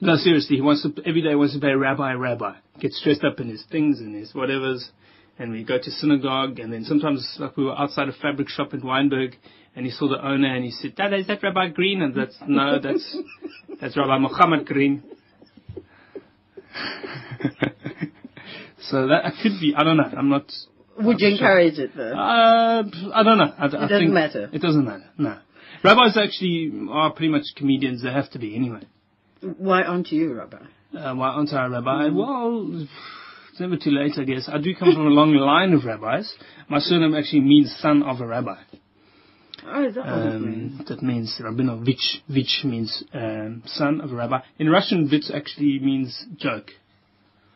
[0.00, 2.54] No, seriously, he wants to every day he wants to play rabbi, rabbi.
[2.80, 4.90] Gets dressed up in his things and his whatevers,
[5.40, 6.60] and we go to synagogue.
[6.60, 9.34] And then sometimes, like we were outside a fabric shop in Wynberg,
[9.74, 12.36] and he saw the owner, and he said, "Dad, is that Rabbi Green?" And that's
[12.46, 13.16] no, that's
[13.80, 15.02] that's Rabbi Muhammad Green.
[18.90, 19.74] so that could be.
[19.76, 20.10] I don't know.
[20.16, 20.50] I'm not.
[20.98, 21.46] would you I'm sure.
[21.46, 22.12] encourage it, though?
[22.12, 22.82] Uh,
[23.14, 23.54] I don't know.
[23.58, 24.50] I, I doesn't think matter.
[24.52, 25.04] It doesn't matter.
[25.18, 25.38] No.
[25.84, 28.02] Rabbis actually are pretty much comedians.
[28.02, 28.82] They have to be anyway.
[29.40, 30.58] Why aren't you, Rabbi?
[30.96, 32.08] Uh, why aren't I a rabbi?
[32.12, 32.86] Well,
[33.50, 34.48] it's never too late, I guess.
[34.52, 36.32] I do come from a long line of rabbis.
[36.68, 38.60] My surname actually means son of a rabbi.
[39.66, 42.22] Um, that means Rabinovich.
[42.28, 44.40] Vich means um, son of a rabbi.
[44.58, 46.70] In Russian, Vich actually means joke.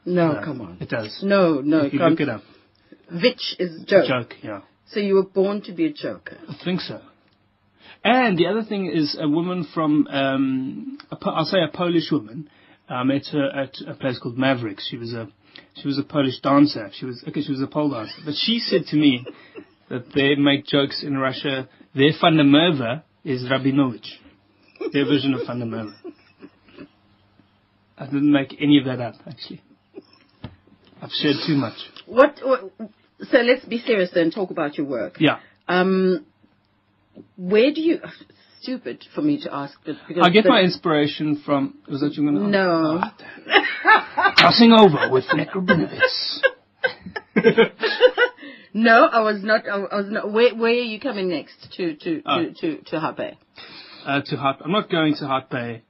[0.04, 0.78] No, Uh, come on.
[0.80, 1.20] It does.
[1.22, 2.42] No, no, if you look it up.
[3.10, 4.06] Vich is joke.
[4.06, 4.60] Joke, yeah.
[4.88, 6.38] So you were born to be a joker.
[6.48, 7.00] I think so.
[8.04, 12.10] And the other thing is a woman from, um, a, Po- I'll say a Polish
[12.12, 12.48] woman.
[12.88, 14.86] I met her at a place called Mavericks.
[14.88, 15.26] She was a,
[15.74, 16.88] she was a Polish dancer.
[16.92, 18.14] She was, okay, she was a pole dancer.
[18.24, 19.26] But she said to me
[19.88, 21.68] that they make jokes in Russia.
[21.96, 24.20] Their Van der Merwe is Rabinovich.
[24.92, 25.94] Their version of Van der Merwe.
[27.96, 29.62] I didn't make any of that up, actually.
[31.00, 31.78] I've shared too much.
[32.04, 32.70] What, what?
[33.30, 34.30] So let's be serious then.
[34.30, 35.16] Talk about your work.
[35.18, 35.38] Yeah.
[35.68, 36.26] Um,
[37.36, 38.00] where do you?
[38.60, 42.24] Stupid for me to ask, but because I get my inspiration from, was that you
[42.24, 43.00] going to No.
[44.36, 45.48] Crossing over with Nik.
[48.76, 49.66] no, I was not.
[49.68, 50.32] I was not.
[50.32, 52.44] Where, where are you coming next to to Oh.
[52.44, 53.36] to to, to Habe?
[54.06, 54.56] uh, to Hout.
[54.64, 55.82] I'm not going to Hout Bay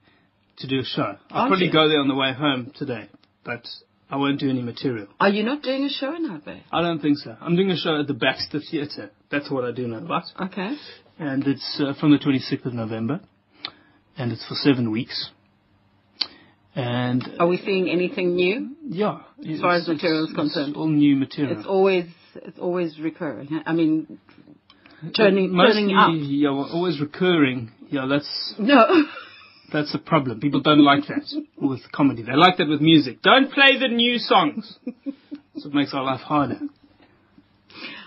[0.59, 1.01] to do a show.
[1.29, 1.71] I'll Aren't probably you?
[1.79, 3.09] go there on the way home today,
[3.43, 3.63] but
[4.09, 5.07] I won't do any material.
[5.19, 6.61] Are you not doing a show in Habe?
[6.71, 7.35] I don't think so.
[7.41, 9.11] I'm doing a show at the Baxter Theatre.
[9.29, 10.23] That's what I do know about.
[10.41, 10.75] Okay.
[11.19, 13.19] And it's uh, from the 26th of November.
[14.19, 15.29] And it's for seven weeks.
[16.75, 18.75] And Are we seeing anything new?
[18.87, 19.19] yeah,
[19.51, 20.75] As far as material is it's concerned.
[20.75, 21.57] all new material.
[21.57, 22.05] It's always
[22.45, 23.61] it's always recurring.
[23.65, 24.19] I mean,
[25.15, 26.09] turning Mostly, turning up.
[26.13, 27.71] yeah, well, always recurring.
[27.89, 28.85] Yeah, that's No.
[29.71, 30.39] That's a problem.
[30.39, 31.25] People don't like that
[31.61, 32.23] with comedy.
[32.23, 33.21] They like that with music.
[33.21, 34.77] Don't play the new songs.
[35.05, 36.59] That's what makes our life harder.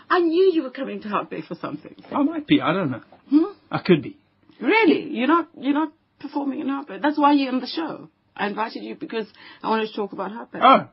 [0.09, 1.95] I knew you were coming to Heartbreak for something.
[2.11, 2.61] I might be.
[2.61, 3.03] I don't know.
[3.29, 3.45] Hmm?
[3.71, 4.16] I could be.
[4.61, 5.11] Really?
[5.11, 7.03] You're not you're not performing in Heartbreak.
[7.03, 8.09] That's why you're on the show.
[8.35, 9.27] I invited you because
[9.62, 10.62] I wanted to talk about Heartbreak.
[10.64, 10.88] Oh.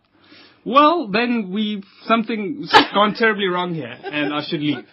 [0.67, 4.83] Well, then we something's gone terribly wrong here, and I should leave.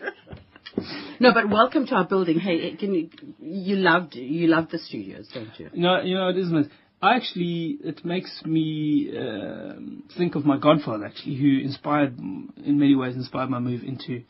[1.18, 2.38] No, but welcome to our building.
[2.38, 3.10] Hey, can you
[3.40, 5.70] you loved you love the studios, don't you?
[5.74, 6.70] No, you know it isn't.
[7.02, 12.94] I actually, it makes me um think of my godfather actually, who inspired, in many
[12.94, 14.22] ways, inspired my move into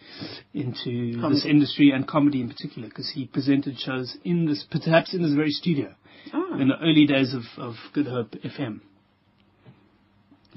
[0.55, 5.23] into this industry and comedy in particular, because he presented shows in this, perhaps in
[5.23, 5.95] this very studio,
[6.33, 6.57] Oh.
[6.59, 8.81] in the early days of of Good Hope FM.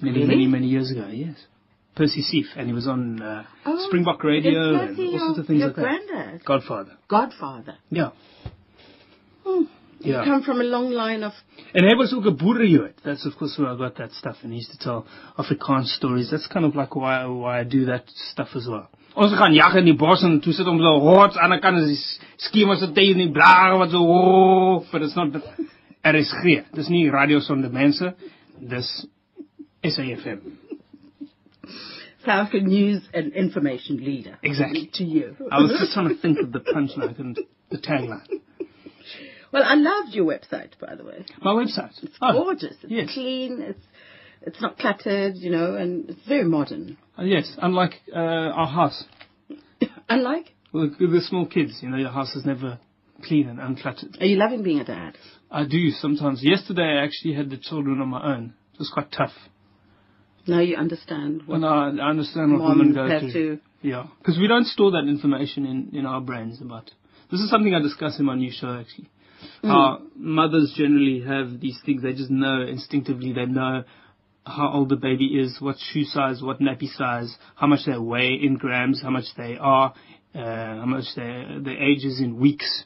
[0.01, 0.27] Many, Really?
[0.27, 1.07] many, many years ago.
[1.11, 1.37] Yes,
[1.95, 5.59] Percy Seif, and he was on uh, Oh, Springbok Radio and all sorts of things
[5.59, 5.83] your like that.
[6.07, 6.45] granddad?
[6.45, 6.97] Godfather.
[7.07, 7.75] Godfather.
[7.89, 8.09] Yeah.
[9.45, 9.63] Hmm.
[9.99, 10.19] Yeah.
[10.23, 11.33] You come from a long line of
[11.73, 12.93] En hy was ook 'n boerejood.
[13.03, 15.05] That's of course where I got that stuff and he used to tell
[15.37, 16.29] Afrikaans stories.
[16.29, 18.89] That's kind of like why why I do that stuff as well.
[19.15, 21.79] Ons gaan jag in die bos en toe sit ons so rots aan die kant
[21.79, 25.29] is skema se tyd in die blare wat so oh, but it's not
[26.03, 26.63] RSG.
[26.75, 28.13] Dis nie radio sonder mense.
[28.61, 29.07] Dis
[29.83, 30.57] SAFM.
[32.25, 34.37] South African news and information leader.
[34.43, 34.89] Exactly.
[34.95, 35.35] To you.
[35.51, 38.25] I was just trying to think of the punchline, couldn't- the tagline.
[39.51, 41.23] Well, I loved your website, by the way.
[41.41, 41.91] My website.
[42.03, 42.75] It's Oh, gorgeous.
[42.83, 43.13] It's yes.
[43.13, 43.61] clean.
[43.61, 43.83] It's
[44.41, 46.97] it's not cluttered, you know, and it's very modern.
[47.17, 49.03] Oh, yes, unlike uh, our house.
[50.09, 52.79] Unlike, with the small kids, you know, your house is never
[53.23, 54.21] clean and uncluttered.
[54.21, 55.17] are you loving being a dad?
[55.51, 56.41] I do sometimes.
[56.43, 58.53] Yesterday I actually had the children on my own.
[58.73, 59.33] It was quite tough.
[60.47, 63.31] Now you understand what I, I understand what women go through.
[63.31, 63.59] to.
[63.81, 66.91] Yeah, because we don't store that information in, in our brains about.
[67.31, 69.09] This is something I discuss in my new show actually.
[69.63, 69.69] Mm.
[69.69, 72.01] How mothers generally have these things.
[72.01, 73.33] They just know instinctively.
[73.33, 73.83] They know
[74.45, 78.39] how old the baby is, what shoe size, what nappy size, how much they weigh
[78.41, 79.93] in grams, how much they are,
[80.33, 82.85] uh, how much their their age is in weeks.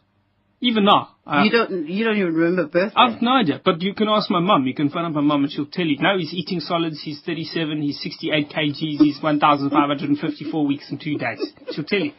[0.64, 1.88] Even now, I- you don't.
[1.90, 2.96] You don't even remember birthday.
[2.96, 4.68] I've no idea, but you can ask my mum.
[4.68, 5.98] You can phone up my mum and she'll tell you.
[6.00, 7.02] Now he's eating solids.
[7.02, 7.82] He's 37.
[7.82, 8.76] He's 68 kgs.
[8.76, 11.42] He's 1,554 weeks and two days.
[11.72, 12.12] She'll tell you.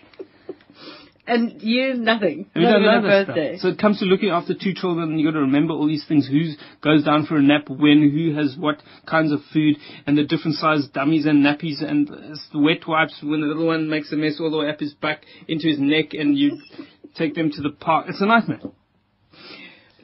[1.24, 2.46] and you nothing.
[2.54, 3.56] And we don't know that birthday.
[3.56, 3.62] stuff.
[3.62, 6.04] So it comes to looking after two children, and you got to remember all these
[6.06, 6.26] things.
[6.26, 6.40] Who
[6.80, 8.10] goes down for a nap when?
[8.10, 9.76] Who has what kinds of food?
[10.06, 12.14] And the different size dummies and nappies and uh,
[12.52, 14.94] the wet wipes when the little one makes a mess all the way up his
[14.94, 16.58] back into his neck, and you
[17.14, 18.06] take them to the park.
[18.08, 18.60] It's a nightmare.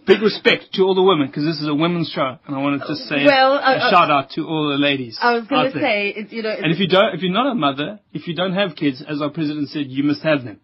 [0.06, 2.80] Big respect to all the women because this is a women's show, and I want
[2.80, 5.18] to just say Well, a, uh, uh, shout out to all the ladies.
[5.20, 7.52] I was going to say, it's, you know, And if you don't, if you're not
[7.52, 10.60] a mother, if you don't have kids, as our president said, you must have them.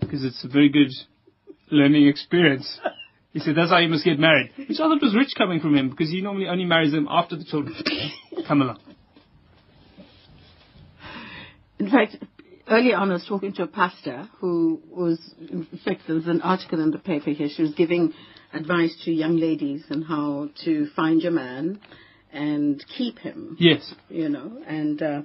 [0.00, 0.90] Because it's a very good
[1.70, 2.80] learning experience.
[3.32, 4.50] He said that's how you must get married.
[4.56, 7.36] Which I thought was rich coming from him, because he normally only marries them after
[7.36, 7.74] the children
[8.48, 8.78] come along.
[11.78, 12.16] in fact,
[12.72, 16.40] earlier on I was talking to a pastor who was, in fact, there was an
[16.40, 17.48] article in the paper here.
[17.54, 18.14] She was giving
[18.52, 21.80] advice to young ladies on how to find your man
[22.32, 23.56] and keep him.
[23.60, 23.94] Yes.
[24.08, 25.22] you know, and uh,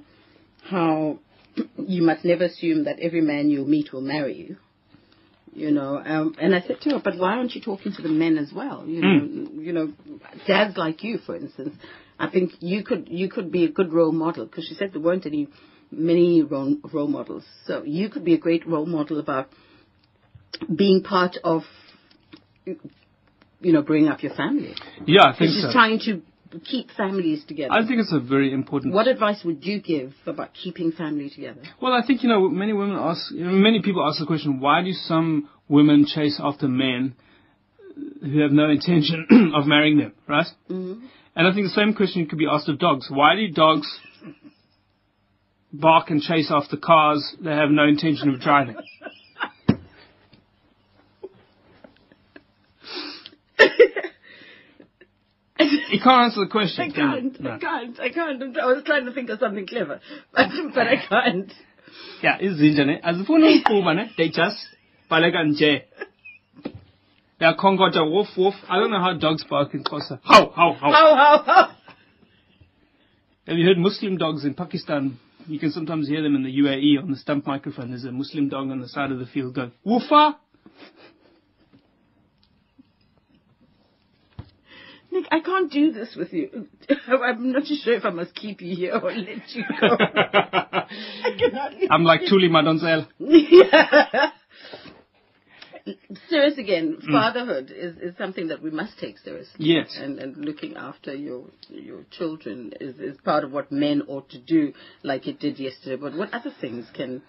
[0.70, 1.18] how
[1.76, 4.56] you must never assume that every man you meet will marry you.
[5.54, 8.10] You know, um, and I said to her, but why aren't you talking to the
[8.10, 8.84] men as well?
[8.86, 9.92] You know, you know,
[10.46, 11.74] dads like you, for instance.
[12.18, 15.00] I think you could you could be a good role model because she said there
[15.00, 15.48] weren't any
[15.90, 17.44] many role, role models.
[17.66, 19.48] So you could be a great role model about
[20.74, 21.62] being part of,
[22.64, 24.74] you know, bringing up your family.
[25.06, 25.72] Yeah, I think so.
[25.72, 26.22] trying to
[26.64, 27.72] keep families together.
[27.72, 28.94] I think it's a very important.
[28.94, 31.62] what advice would you give about keeping family together?
[31.80, 34.60] Well, I think you know many women ask, you know, many people ask the question:
[34.60, 37.14] Why do some women chase after men
[38.22, 40.46] who have no intention of marrying them, right?
[40.70, 41.06] Mm-hmm.
[41.36, 43.08] And I think the same question could be asked of dogs.
[43.10, 43.86] Why do dogs
[45.72, 48.76] bark and chase after cars they have no intention of driving?
[55.90, 56.92] You can't answer the question.
[56.92, 57.30] I can you?
[57.30, 57.40] can't.
[57.40, 57.50] No.
[57.50, 58.00] I can't.
[58.00, 58.58] I can't.
[58.58, 60.00] I was trying to think of something clever,
[60.32, 61.52] but, but I can't.
[62.22, 63.00] Ja, izinja ne.
[63.02, 64.10] Azifuna ukuphuma ne.
[64.16, 64.68] They just
[65.10, 65.82] baleka nje.
[67.40, 68.54] Yakhonkoja woof woof.
[68.68, 70.20] I don't know how dogs bark in Xhosa.
[70.22, 70.92] How, how, how.
[70.92, 71.68] How, how, how?
[73.46, 75.18] Have you heard Muslim dogs in Pakistan?
[75.48, 77.88] You can sometimes hear them in the UAE on the stump microphone.
[77.88, 80.34] There's a Muslim dog on the side of the field going, woofa.
[85.10, 86.68] Nik, I can't do this with you.
[87.08, 89.86] I'm not sure if I must keep you here or let you go.
[89.98, 91.72] I cannot.
[91.90, 93.08] I'm like Thuli Madonsela.
[96.28, 97.12] Serious again, Mm.
[97.12, 99.66] fatherhood is, is something that we must take seriously.
[99.74, 99.96] Yes.
[100.00, 104.38] And and looking after your your children is, is part of what men ought to
[104.38, 104.72] do,
[105.02, 105.96] like it did yesterday.
[105.96, 107.22] But what other things can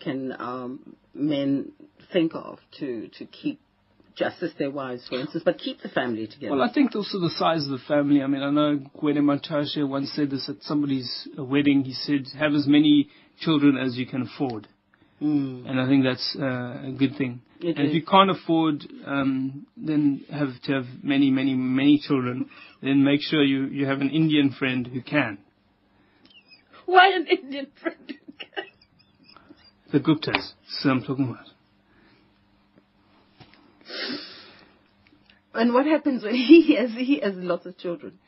[0.00, 1.72] can um, men
[2.12, 3.60] think of to to keep
[4.18, 6.56] justice their wives, for instance, but keep the family together?
[6.56, 8.22] Well, I think also the size of the family.
[8.22, 11.84] I mean, I know Gwede Mantashe once said this at somebody's wedding.
[11.84, 13.08] He said, have as many
[13.40, 14.66] children as you can afford.
[15.22, 15.68] Mm.
[15.68, 17.40] And I think that's uh, a good thing.
[17.60, 22.48] It and if you can't afford, um, then have to have many, many, many children.
[22.82, 25.38] Then make sure you, you have an Indian friend who can.
[26.86, 28.14] Why an Indian friend?
[29.92, 30.52] The Guptas.
[30.84, 31.46] What I'm talking about.
[35.54, 38.18] and what happens when he has he has lots of children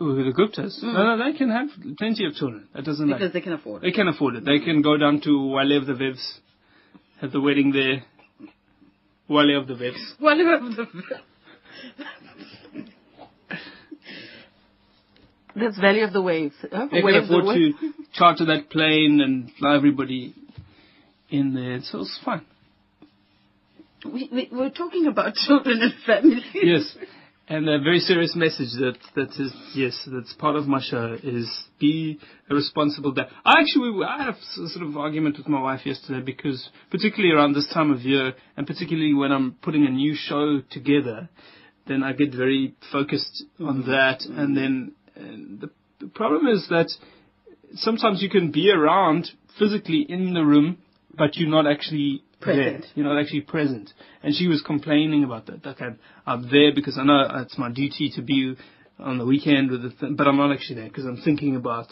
[0.00, 0.82] Ooh, the Guptas.
[0.82, 0.92] Mm.
[0.92, 1.68] No, no, they can have
[1.98, 2.66] plenty of children.
[2.74, 3.32] That doesn't because matter.
[3.32, 3.86] they can afford it?
[3.86, 4.44] They can afford it.
[4.44, 6.38] They can go down to Wale of the Vivs,
[7.20, 8.02] have the wedding there.
[9.28, 10.02] Wale of the Vivs.
[10.18, 10.86] Whatever the.
[15.56, 16.54] That's Valley of the Waves.
[16.60, 16.88] Huh?
[16.90, 17.72] They Way can of the afford Wa- to
[18.12, 20.34] charter that plane and fly everybody
[21.30, 21.78] in there.
[21.82, 22.44] So it's fine.
[24.04, 26.44] We, we, we're talking about children and families.
[26.54, 26.96] yes.
[27.46, 31.46] And a very serious message that, that is, yes, that's part of my show is
[31.78, 32.18] be
[32.48, 33.26] a responsible dad.
[33.44, 37.52] I actually, I had a sort of argument with my wife yesterday because particularly around
[37.52, 41.28] this time of year and particularly when I'm putting a new show together,
[41.86, 43.90] then I get very focused on mm-hmm.
[43.90, 45.70] that and then and the,
[46.00, 46.90] the problem is that
[47.74, 50.78] sometimes you can be around physically in the room,
[51.16, 52.82] but you're not actually Present.
[52.82, 52.90] there.
[52.94, 53.90] You're not actually present.
[54.22, 55.62] And she was complaining about that.
[55.62, 58.54] That I'm, I'm there because I know it's my duty to be
[58.98, 61.88] on the weekend with the th- but I'm not actually there because I'm thinking about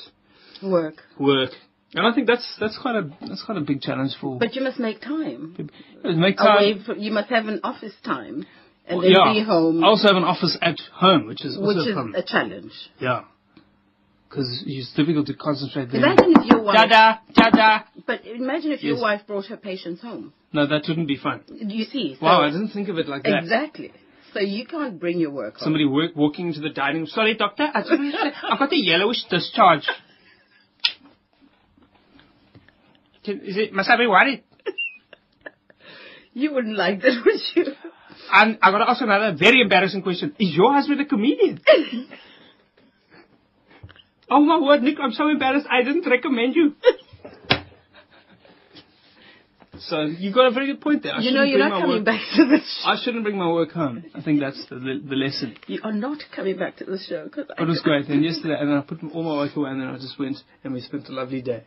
[0.63, 0.95] Work.
[1.19, 1.51] work.
[1.95, 4.63] And I think that's that's quite a that's quite a big challenge for But you
[4.63, 5.57] must make time.
[6.05, 6.57] Make time.
[6.57, 8.47] Away from, you must have an office time
[8.87, 9.33] and Well, then yeah.
[9.33, 11.95] be home, I also have an office at home, which is also which a is
[11.95, 12.15] problem.
[12.15, 12.73] a challenge.
[13.01, 13.23] yeah.
[14.33, 16.01] Because it's difficult to concentrate there.
[16.01, 16.75] Imagine if your wife.
[16.75, 17.85] Dada, dada.
[18.07, 19.03] But imagine if your Yes.
[19.03, 20.33] wife brought her patients home.
[20.55, 21.43] No, that wouldn't be fun.
[21.51, 22.17] You see?
[22.19, 23.43] So Wow, I didn't think of it like that.
[23.43, 23.93] Exactly.
[24.33, 25.65] So you can't bring your work home.
[25.67, 27.07] Somebody work, walking into the dining room.
[27.09, 29.87] Sorry, doctor, I just want to say, I've got a yellowish discharge.
[33.25, 34.45] Can, is it, must I be worried?
[36.33, 37.75] You wouldn't like that, would you?
[38.33, 40.35] And I've got to ask another very embarrassing question.
[40.39, 41.61] Is your husband a comedian?
[44.33, 45.67] oh my word, Nik, I'm so embarrassed.
[45.71, 46.75] I didn't recommend you.
[49.79, 51.15] so you've got a very good point there.
[51.15, 52.89] I you know, you're not coming work- back to the show.
[52.89, 54.05] I shouldn't bring my work home.
[54.15, 55.57] I think that's the, the, the lesson.
[55.67, 57.29] You are not coming back to the show.
[57.29, 58.09] Cause I It was great.
[58.09, 60.37] And yesterday, and then I put all my work away, and then I just went
[60.65, 61.65] and we spent a lovely day.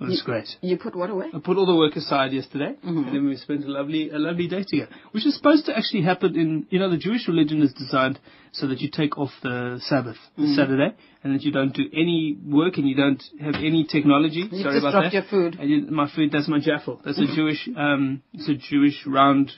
[0.00, 0.46] It was great.
[0.60, 1.26] You put what away?
[1.34, 2.98] I put all the work aside yesterday, Mm-hmm.
[2.98, 6.02] and then we spent a lovely, a lovely day together, which is supposed to actually
[6.02, 8.18] happen in, you know, the Jewish religion is designed
[8.52, 10.54] so that you take off the Sabbath, the Mhm.
[10.56, 10.94] Saturday,
[11.24, 14.48] and that you don't do any work and you don't have any technology.
[14.50, 15.12] You Sorry about dropped that.
[15.14, 15.56] your food.
[15.60, 17.00] And you, my food, that's my jaffle.
[17.04, 19.50] That's a Jewish, um, it's a Jewish round,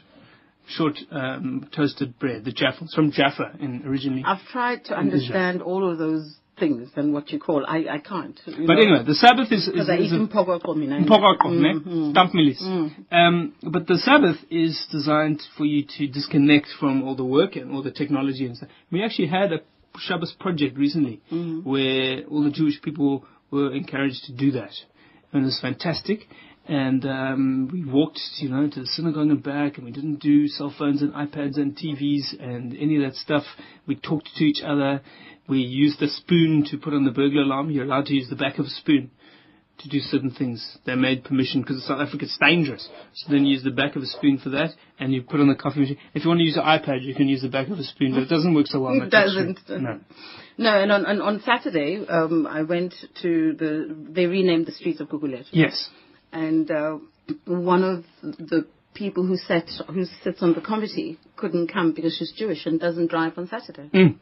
[0.68, 2.45] short, um, toasted bread.
[2.47, 2.84] The jaffle.
[2.86, 4.22] It's from Jaffa in originally.
[4.24, 7.65] I've tried to understand all of those things than what you call.
[7.67, 8.39] I, I can't.
[8.45, 11.01] But know, anyway, the Sabbath is, is, Because I is eat a, in Pogoko, mina.
[11.05, 12.13] Pogako, ne?
[12.13, 12.61] Stampmilis.
[13.11, 17.73] Um, but the Sabbath is designed for you to disconnect from all the work and
[17.75, 18.69] all the technology and stuff.
[18.93, 19.61] We actually had a
[19.99, 21.65] Shabbos project recently Mhm.
[21.65, 24.75] where all the Jewish people were encouraged to do that.
[25.33, 26.27] and it was fantastic.
[26.67, 30.47] And um, we walked, you know, to the synagogue and back, and we didn't do
[30.47, 33.45] cell phones and iPads and TVs and any of that stuff.
[33.87, 35.01] We talked to each other.
[35.49, 37.71] We used a spoon to put on the burglar alarm.
[37.71, 39.11] You're allowed to use the back of a spoon
[39.81, 40.79] to do certain things.
[40.85, 42.89] They made permission because South Africa it's dangerous.
[43.15, 45.49] So then you use the back of a spoon for that, and you put on
[45.49, 45.99] the coffee machine.
[46.15, 48.13] If you want to use an iPad, you can use the back of a spoon,
[48.13, 49.01] but it doesn't work so well.
[49.01, 49.59] It doesn't.
[49.69, 50.01] No.
[50.59, 55.01] No, and on, on, on Saturday, um, I went to the, they renamed the streets
[55.01, 55.47] of Guguletu.
[55.53, 55.89] Yes.
[56.33, 56.99] And uh,
[57.47, 62.33] one of the people who sat, who sits on the committee couldn't come because she's
[62.37, 63.89] Jewish and doesn't drive on Saturday.
[63.95, 64.16] Mm.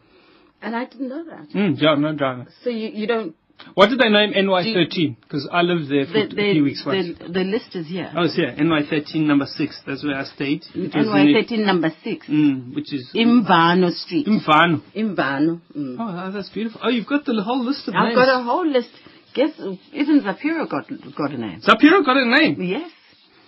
[0.61, 1.51] And I didn't know that.
[1.55, 2.47] Mm, yeah, no driver.
[2.65, 3.35] So you, you don't,
[3.75, 5.17] What did they name NY13?
[5.21, 7.19] Because I lived there for the, a few weeks the, once.
[7.19, 8.13] the, the list is here.
[8.17, 8.55] Oh, it's here.
[8.59, 9.83] NY13 number 6.
[9.87, 10.65] That's where I stayed.
[10.75, 12.27] It NY13 number 6.
[12.27, 13.11] Mm, which is...
[13.15, 14.27] Imvano Street.
[14.27, 14.83] Mfano.
[14.97, 15.61] Imvano.
[15.77, 15.97] Mm.
[15.99, 16.81] Oh, that's beautiful.
[16.83, 18.17] Oh, you've got the whole list of I've names.
[18.17, 18.91] got a whole list.
[19.35, 19.51] Guess,
[19.93, 21.61] isn't Zapiro got, got a name?
[21.61, 22.61] Zapiro got a name.
[22.63, 22.91] Yes.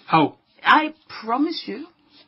[0.06, 0.36] How?
[0.62, 1.86] I promise you.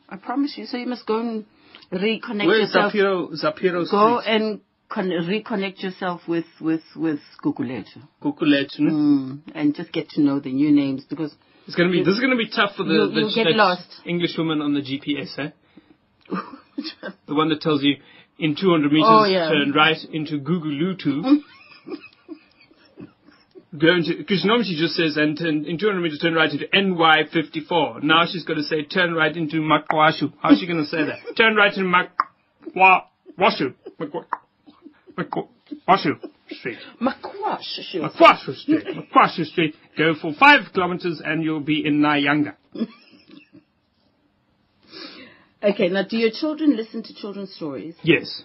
[0.08, 0.66] I promise you.
[0.66, 1.44] So you must go and
[1.92, 2.92] reconnect Where's yourself.
[2.92, 4.34] Zapiro, Zapiro Go Street?
[4.34, 8.02] and con- reconnect yourself with with with Guguletu.
[8.22, 8.92] Kukulet, no?
[8.92, 11.34] Mm, and just get to know the new names because
[11.66, 12.02] It's gonna be.
[12.02, 13.88] This is gonna be tough for the, You'll- the get lost.
[14.06, 15.50] English woman on the GPS, eh?
[17.28, 17.96] The one that tells you
[18.38, 19.48] in 200 meters Oh, yeah.
[19.50, 21.22] turn right into Gugulutu.
[23.78, 26.66] Go into because normally she just says and turn, in 200 meters turn right into
[26.66, 28.02] NY54.
[28.02, 30.32] Now she's going to say turn right into Makwashu.
[30.42, 31.18] How's she going to say that?
[31.36, 31.88] turn right into
[32.76, 33.74] Makwashu.
[33.98, 34.26] Makwa-
[35.16, 36.20] Makwashu
[36.50, 36.78] Street.
[37.00, 37.62] Makwash.
[37.90, 38.10] she'll.
[38.10, 38.84] Makwashu Street.
[38.86, 39.74] Makwashu Street.
[39.96, 42.56] Go for five kilometers and you'll be in Nyanga.
[45.64, 47.94] Okay, now do your children listen to children's stories?
[48.02, 48.42] Yes.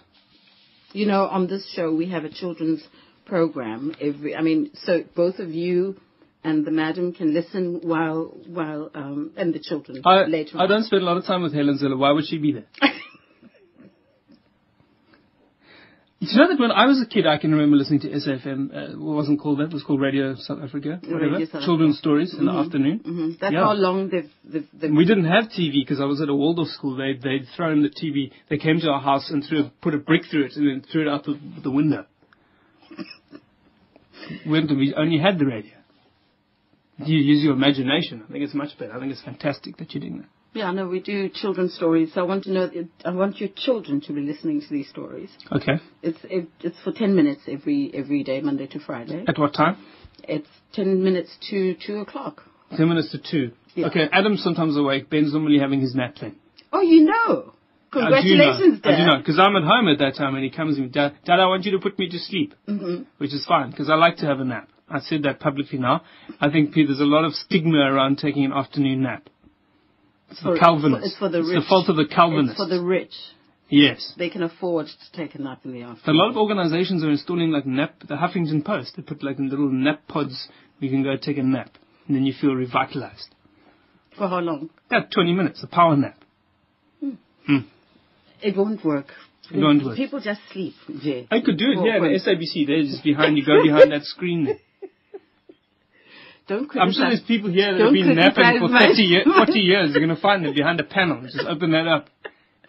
[0.93, 2.83] You know, on this show we have a children's
[3.27, 4.35] program every.
[4.35, 5.95] I mean, so both of you
[6.43, 10.57] and the madam can listen while while um and the children I, later.
[10.57, 10.69] I on.
[10.69, 11.97] don't spend a lot of time with Helen Zille.
[11.97, 12.65] Why would she be there?
[16.19, 18.75] you know that when I was a kid, I can remember listening to SFM.
[18.75, 19.65] Uh, it wasn't called that.
[19.65, 20.99] It was called Radio South Africa.
[21.03, 21.31] Whatever.
[21.33, 22.99] Radio South Children's stories in the afternoon.
[23.05, 23.65] hmm That's Yeah.
[23.65, 26.69] how long they've they've, they've We didn't have TV because I was at a Waldorf
[26.69, 26.95] school.
[26.95, 28.31] They they'd thrown the TV.
[28.49, 31.01] They came to our house and threw put a brick through it and then threw
[31.03, 32.05] it out the, the window.
[34.45, 35.73] When we only had the radio.
[37.05, 38.23] You use your imagination.
[38.27, 38.93] I think it's much better.
[38.93, 40.29] I think it's fantastic that you're doing that.
[40.53, 42.13] Yeah, no, we do children's stories.
[42.13, 42.69] So I want to know.
[43.05, 45.29] I want your children to be listening to these stories.
[45.51, 45.73] Okay.
[46.01, 49.23] It's it, it's for ten minutes every every day, Monday to Friday.
[49.27, 49.77] At what time?
[50.23, 52.43] It's ten minutes to two o'clock.
[52.75, 53.51] Ten minutes to two.
[53.75, 53.87] Yeah.
[53.87, 55.09] Okay, Adam's sometimes awake.
[55.11, 56.37] Ben's normally having his nap then.
[56.73, 57.53] Oh, you know.
[57.91, 58.91] Congratulations, know.
[58.91, 61.15] I do know, because I'm at home at that time and he comes me, Dad,
[61.25, 63.95] Dad, I want you to put me to sleep, hmm which is fine, because I
[63.95, 64.69] like to have a nap.
[64.89, 66.03] I said that publicly now.
[66.39, 69.27] I think Pete, there's a lot of stigma around taking an afternoon nap.
[70.29, 71.07] It's the For- Calvinists.
[71.07, 71.57] It's for the rich.
[71.57, 72.59] It's the fault of the Calvinists.
[72.59, 73.13] It's for the rich.
[73.69, 74.13] yes.
[74.17, 76.19] They can afford to take a nap in the afternoon.
[76.19, 79.69] A lot of organizations are installing like nap, the Huffington Post, they put like little
[79.69, 80.47] nap pods
[80.79, 81.71] where you can go take a nap
[82.07, 83.33] and then you feel revitalized.
[84.17, 84.69] For how long?
[84.89, 86.17] About 20 minutes, a power nap.
[88.41, 89.07] It won't work.
[89.51, 89.95] It won't work.
[89.95, 90.73] People just sleep.
[91.01, 91.27] Jay.
[91.31, 92.67] I could do it here the SABC.
[92.67, 93.45] They're just behind you.
[93.45, 94.59] Go behind that screen.
[96.47, 99.59] Don't I'm sure there's people here that have been napping for my- 30, year, 40
[99.59, 99.89] years.
[99.91, 101.21] You're going to find them behind a panel.
[101.23, 102.07] Just open that up.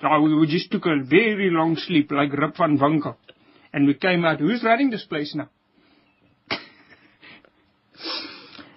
[0.02, 3.16] Oh, we we just took a very long sleep like Rip van Winkle.
[3.72, 4.40] And we came out.
[4.40, 5.48] Who's running this place now?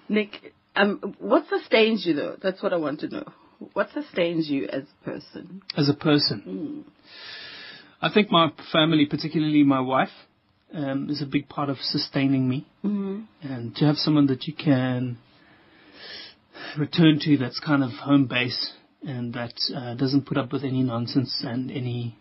[0.08, 2.36] Nik, um, what sustains you though?
[2.42, 3.24] That's what I want to know.
[3.72, 5.62] What sustains you as a person?
[5.76, 6.84] As a person.
[8.00, 10.10] I think my family, particularly my wife,
[10.74, 12.66] um, is a big part of sustaining me.
[12.84, 13.20] Mm-hmm.
[13.42, 15.18] And to have someone that you can
[16.78, 20.82] return to that's kind of home base and that uh, doesn't put up with any
[20.82, 22.16] nonsense and any.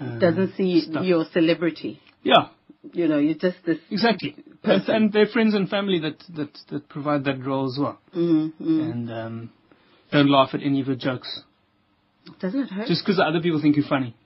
[0.00, 1.04] Uh, Doesn't see stuff.
[1.04, 2.00] your celebrity.
[2.22, 2.48] Yeah,
[2.92, 3.78] You know, you're just this.
[3.90, 4.34] exactly.
[4.36, 4.94] And, Person.
[4.94, 7.98] and their friends and family that, that, that provide that role as well.
[8.16, 8.80] Mm-hmm.
[8.80, 9.50] And um,
[10.14, 11.42] don't laugh at any of your jokes.
[12.40, 12.86] Doesn't it hurt?
[12.86, 14.16] Just because other people think you're funny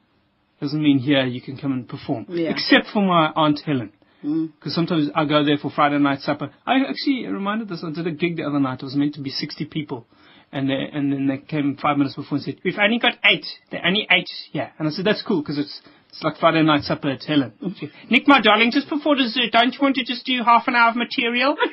[0.61, 2.26] doesn't mean here you can come and perform.
[2.28, 2.51] Yeah.
[2.51, 3.93] Except for my Aunt Helen.
[4.24, 4.53] Mm.
[4.55, 6.51] Because sometimes I go there for Friday night supper.
[6.66, 7.84] I actually reminded this.
[7.86, 8.80] I did a gig the other night.
[8.80, 10.07] It was meant to be 60 people.
[10.51, 13.45] And they, and then they came five minutes before and said, we've only got eight.
[13.70, 16.62] There are only eight Yeah." And I said, that's cool because it's, it's like Friday
[16.62, 17.53] night supper at Helen.
[17.78, 20.74] Said, Nik, my darling, just before dessert, don't you want to just do half an
[20.74, 21.57] hour of material?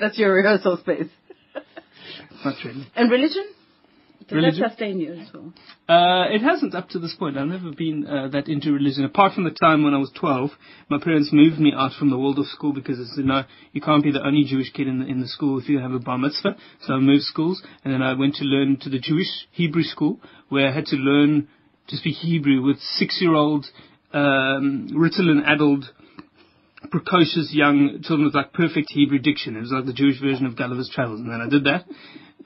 [0.00, 1.08] That's your rehearsal space.
[2.44, 2.86] Not really.
[2.96, 3.44] And religion?
[4.28, 4.60] Did Religion?
[4.62, 5.52] that sustain you as well?
[5.86, 7.36] Uh, it hasn't up to this point.
[7.36, 9.04] I've never been uh, that into religion.
[9.04, 10.50] Apart from the time when I was 12,
[10.88, 14.02] my parents moved me out from the Waldorf school because it's, you know, you can't
[14.02, 16.16] be the only Jewish kid in the, in the school if you have a bar
[16.16, 16.56] mitzvah.
[16.82, 20.20] So I moved schools and then I went to learn to the Jewish Hebrew school
[20.48, 21.48] where I had to learn
[21.88, 23.66] to speak Hebrew with six-year-old,
[24.14, 25.84] um, Ritalin-addled
[26.90, 29.56] precocious young children with like perfect Hebrew diction.
[29.56, 31.20] It was like the Jewish version of Gulliver's Travels.
[31.20, 31.84] And then I did that.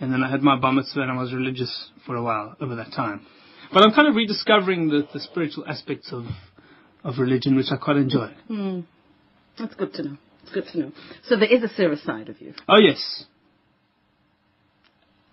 [0.00, 2.76] And then I had my bar mitzvah and I was religious for a while over
[2.76, 3.26] that time.
[3.72, 6.24] But I'm kind of rediscovering the, the spiritual aspects of,
[7.04, 8.28] of religion, which I quite enjoy.
[8.46, 8.80] Hmm.
[9.58, 10.18] That's good to know.
[10.42, 10.92] It's good to know.
[11.24, 12.54] So there is a serious side of you.
[12.68, 13.24] Oh, yes.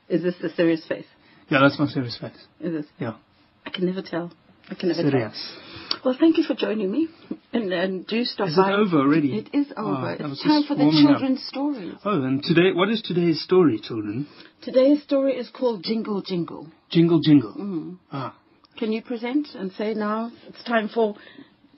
[0.10, 1.06] Is this the serious face?
[1.50, 2.36] Yeah, that's my serious face.
[2.60, 2.86] Is it?
[3.00, 3.16] Yeah.
[3.66, 4.32] I can never tell.
[4.70, 5.34] I can never Serious.
[5.92, 6.00] tell.
[6.04, 7.08] Well, thank you for joining me.
[7.54, 9.38] And, and do stop Is it over already?
[9.38, 10.18] It is Oh, over.
[10.20, 11.12] Was it's time for the warming up.
[11.20, 11.94] children's stories.
[12.04, 14.28] Oh, and today, what is today's story, children?
[14.62, 16.68] Today's story is called Jingle Jingle.
[16.92, 17.54] Jingle jingle.
[17.54, 17.98] Mm.
[18.12, 18.36] Ah.
[18.78, 21.16] Can you present and say now it's time for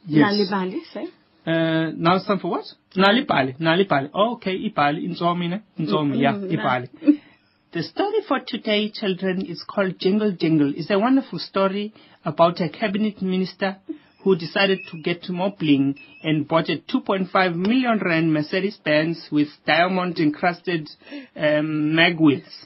[0.09, 0.33] Yes.
[0.33, 1.07] Nalibali, say?
[1.45, 2.65] Uh, now it's time for what?
[2.95, 3.57] Nalipali.
[3.59, 4.09] Nalipali.
[4.13, 5.05] Oh, okay, ipali.
[5.05, 5.61] Inzomi, ne?
[5.79, 6.89] Inzomi, yeah, Mm, ipali.
[7.74, 10.74] The story for today, children, is called Jingle Jingle.
[10.74, 11.93] It's a wonderful story
[12.24, 13.76] about a cabinet minister
[14.24, 19.49] who decided to get more bling and bought a 2.5 million rand Mercedes Benz with
[19.65, 20.89] diamond encrusted
[21.36, 22.65] um, mag wheels.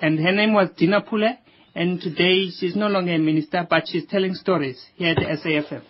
[0.00, 1.36] And her name was Dina Pule,
[1.76, 5.82] and today she's no longer a minister, but she's telling stories here at the SAFM.